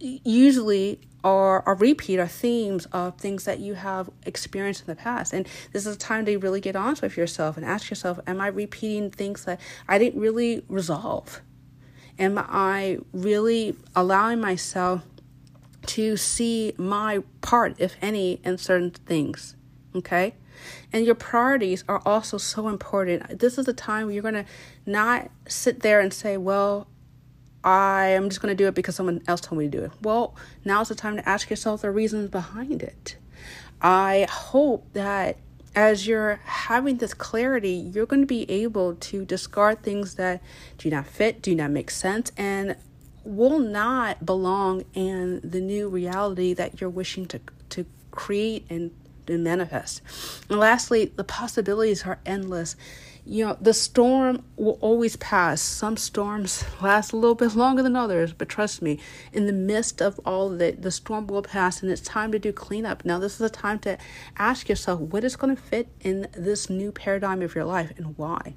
usually 0.02 1.00
are 1.24 1.64
a 1.68 1.76
repeat 1.76 2.20
or 2.20 2.28
themes 2.28 2.88
of 2.88 3.18
things 3.18 3.46
that 3.46 3.60
you 3.60 3.76
have 3.76 4.10
experienced 4.26 4.82
in 4.82 4.88
the 4.88 4.96
past. 4.96 5.34
And 5.34 5.48
this 5.72 5.86
is 5.86 5.96
a 5.96 6.00
time 6.00 6.26
to 6.26 6.38
really 6.38 6.60
get 6.60 6.76
honest 6.76 7.02
with 7.02 7.16
yourself 7.16 7.58
and 7.58 7.66
ask 7.66 7.90
yourself, 7.90 8.20
am 8.26 8.42
I 8.42 8.48
repeating 8.48 9.12
things 9.12 9.46
that 9.46 9.60
I 9.88 10.00
didn't 10.00 10.20
really 10.20 10.64
resolve? 10.68 11.42
Am 12.18 12.38
I 12.38 13.00
really 13.14 13.76
allowing 13.96 14.42
myself 14.42 15.04
to 15.88 16.18
see 16.18 16.74
my 16.78 17.24
part, 17.42 17.76
if 17.80 17.96
any, 18.02 18.40
in 18.44 18.58
certain 18.58 18.92
things? 18.92 19.56
Okay? 19.96 20.36
And 20.92 21.06
your 21.06 21.16
priorities 21.16 21.84
are 21.88 22.02
also 22.06 22.38
so 22.38 22.68
important. 22.68 23.40
This 23.40 23.58
is 23.58 23.68
a 23.68 23.74
time 23.74 24.06
where 24.06 24.14
you're 24.14 24.22
going 24.22 24.34
to 24.34 24.46
not 24.86 25.32
sit 25.48 25.82
there 25.82 26.00
and 26.00 26.14
say, 26.14 26.38
well, 26.38 26.88
I 27.64 28.08
am 28.08 28.30
just 28.30 28.42
going 28.42 28.56
to 28.56 28.64
do 28.64 28.68
it 28.68 28.76
because 28.76 28.96
someone 28.96 29.22
else 29.28 29.42
told 29.42 29.60
me 29.60 29.66
to 29.66 29.72
do 29.72 29.84
it. 29.84 29.92
Well, 30.02 30.36
now's 30.66 30.90
the 30.90 30.96
time 30.96 31.18
to 31.18 31.28
ask 31.28 31.50
yourself 31.50 31.82
the 31.82 31.92
reasons 31.92 32.30
behind 32.30 32.82
it. 32.82 33.18
I 33.82 34.28
hope 34.30 34.86
that 34.94 35.38
as 35.76 36.06
you're 36.06 36.40
having 36.44 36.98
this 36.98 37.14
clarity, 37.14 37.74
you're 37.94 38.06
going 38.06 38.22
to 38.22 38.28
be 38.28 38.50
able 38.50 38.96
to 38.96 39.26
discard 39.26 39.84
things 39.84 40.16
that 40.16 40.42
do 40.78 40.90
not 40.90 41.08
fit, 41.08 41.42
do 41.42 41.56
not 41.56 41.72
make 41.72 41.90
sense, 41.90 42.32
and 42.36 42.76
will 43.24 43.60
not 43.60 44.26
belong 44.26 44.84
in 44.94 45.40
the 45.44 45.62
new 45.62 45.88
reality 45.88 46.54
that 46.54 46.82
you're 46.82 46.90
wishing 46.90 47.26
to, 47.28 47.40
to 47.70 47.86
create 48.10 48.66
and, 48.70 48.92
and 49.28 49.44
manifest. 49.44 50.02
And 50.50 50.60
lastly, 50.60 51.06
the 51.16 51.24
possibilities 51.24 52.06
are 52.06 52.20
endless 52.26 52.76
you 53.26 53.46
know, 53.46 53.58
the 53.62 53.74
storm 53.74 54.44
will 54.56 54.80
always 54.82 55.16
pass. 55.18 55.62
Some 55.62 55.96
storms 55.96 56.66
last 56.82 57.12
a 57.12 57.18
little 57.18 57.36
bit 57.36 57.56
longer 57.56 57.84
than 57.84 57.96
others, 57.96 58.34
but 58.34 58.50
trust 58.50 58.82
me, 58.82 59.00
in 59.32 59.46
the 59.46 59.54
midst 59.54 60.02
of 60.02 60.20
all 60.26 60.52
of 60.52 60.62
it, 60.62 60.82
the 60.82 60.92
storm 60.92 61.28
will 61.28 61.44
pass 61.44 61.84
and 61.84 61.92
it's 61.92 62.02
time 62.02 62.32
to 62.32 62.40
do 62.40 62.52
cleanup. 62.52 63.06
Now, 63.06 63.20
this 63.20 63.36
is 63.36 63.42
a 63.42 63.50
time 63.50 63.80
to 63.80 63.98
ask 64.38 64.68
yourself 64.68 65.00
what 65.00 65.24
is 65.24 65.36
going 65.36 65.56
to 65.56 65.62
fit 65.62 65.90
in 66.02 66.28
this 66.34 66.70
new 66.70 66.92
paradigm 66.92 67.42
of 67.42 67.54
your 67.54 67.66
life 67.66 67.94
and 67.98 68.18
why. 68.18 68.56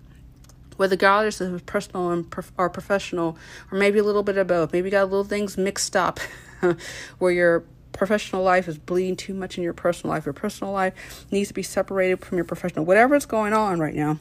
Whether 0.76 0.96
God 0.96 1.26
is 1.26 1.40
personal 1.66 2.24
or 2.58 2.70
professional, 2.70 3.38
or 3.70 3.78
maybe 3.78 3.98
a 4.00 4.02
little 4.02 4.24
bit 4.24 4.38
of 4.38 4.48
both. 4.48 4.72
Maybe 4.72 4.88
you 4.88 4.90
got 4.90 5.04
little 5.04 5.24
things 5.24 5.56
mixed 5.56 5.94
up 5.94 6.18
where 7.18 7.30
your 7.30 7.64
professional 7.92 8.42
life 8.42 8.66
is 8.66 8.76
bleeding 8.76 9.14
too 9.14 9.34
much 9.34 9.56
in 9.56 9.62
your 9.62 9.72
personal 9.72 10.12
life. 10.12 10.26
Your 10.26 10.32
personal 10.32 10.72
life 10.72 11.26
needs 11.30 11.48
to 11.48 11.54
be 11.54 11.62
separated 11.62 12.24
from 12.24 12.38
your 12.38 12.44
professional. 12.44 12.84
Whatever 12.84 13.14
is 13.14 13.24
going 13.24 13.52
on 13.52 13.78
right 13.78 13.94
now, 13.94 14.18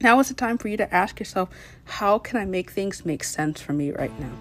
now 0.00 0.20
is 0.20 0.28
the 0.28 0.34
time 0.34 0.58
for 0.58 0.68
you 0.68 0.76
to 0.76 0.94
ask 0.94 1.18
yourself, 1.18 1.48
how 1.84 2.18
can 2.18 2.38
I 2.38 2.44
make 2.44 2.70
things 2.70 3.04
make 3.04 3.24
sense 3.24 3.60
for 3.60 3.72
me 3.72 3.92
right 3.92 4.18
now? 4.20 4.32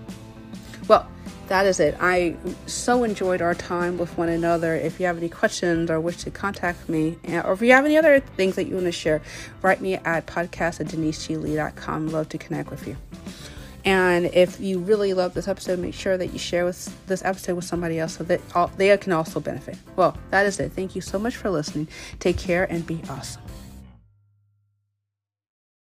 Well, 0.87 1.07
that 1.47 1.65
is 1.65 1.79
it. 1.79 1.95
I 1.99 2.35
so 2.65 3.03
enjoyed 3.03 3.41
our 3.41 3.53
time 3.53 3.97
with 3.97 4.17
one 4.17 4.29
another. 4.29 4.75
If 4.75 4.99
you 4.99 5.05
have 5.05 5.17
any 5.17 5.29
questions 5.29 5.89
or 5.91 5.99
wish 5.99 6.17
to 6.17 6.31
contact 6.31 6.89
me, 6.89 7.17
eh, 7.25 7.41
or 7.41 7.53
if 7.53 7.61
you 7.61 7.71
have 7.71 7.85
any 7.85 7.97
other 7.97 8.19
things 8.19 8.55
that 8.55 8.65
you 8.65 8.75
want 8.75 8.85
to 8.85 8.91
share, 8.91 9.21
write 9.61 9.81
me 9.81 9.95
at 9.95 10.25
podcast 10.25 10.79
at 10.79 10.87
deniseglee.com. 10.87 12.09
Love 12.09 12.29
to 12.29 12.37
connect 12.37 12.71
with 12.71 12.87
you. 12.87 12.97
And 13.85 14.25
if 14.25 14.59
you 14.59 14.79
really 14.79 15.13
love 15.13 15.35
this 15.35 15.47
episode, 15.47 15.77
make 15.77 15.93
sure 15.93 16.17
that 16.17 16.33
you 16.33 16.39
share 16.39 16.65
with 16.65 17.05
this 17.05 17.23
episode 17.23 17.55
with 17.55 17.65
somebody 17.65 17.99
else 17.99 18.17
so 18.17 18.23
that 18.23 18.41
all, 18.55 18.67
they 18.77 18.95
can 18.97 19.13
also 19.13 19.39
benefit. 19.39 19.77
Well, 19.95 20.17
that 20.31 20.47
is 20.47 20.59
it. 20.59 20.71
Thank 20.71 20.95
you 20.95 21.01
so 21.01 21.19
much 21.19 21.35
for 21.35 21.51
listening. 21.51 21.87
Take 22.19 22.37
care 22.37 22.63
and 22.71 22.85
be 22.85 22.99
awesome. 23.07 23.43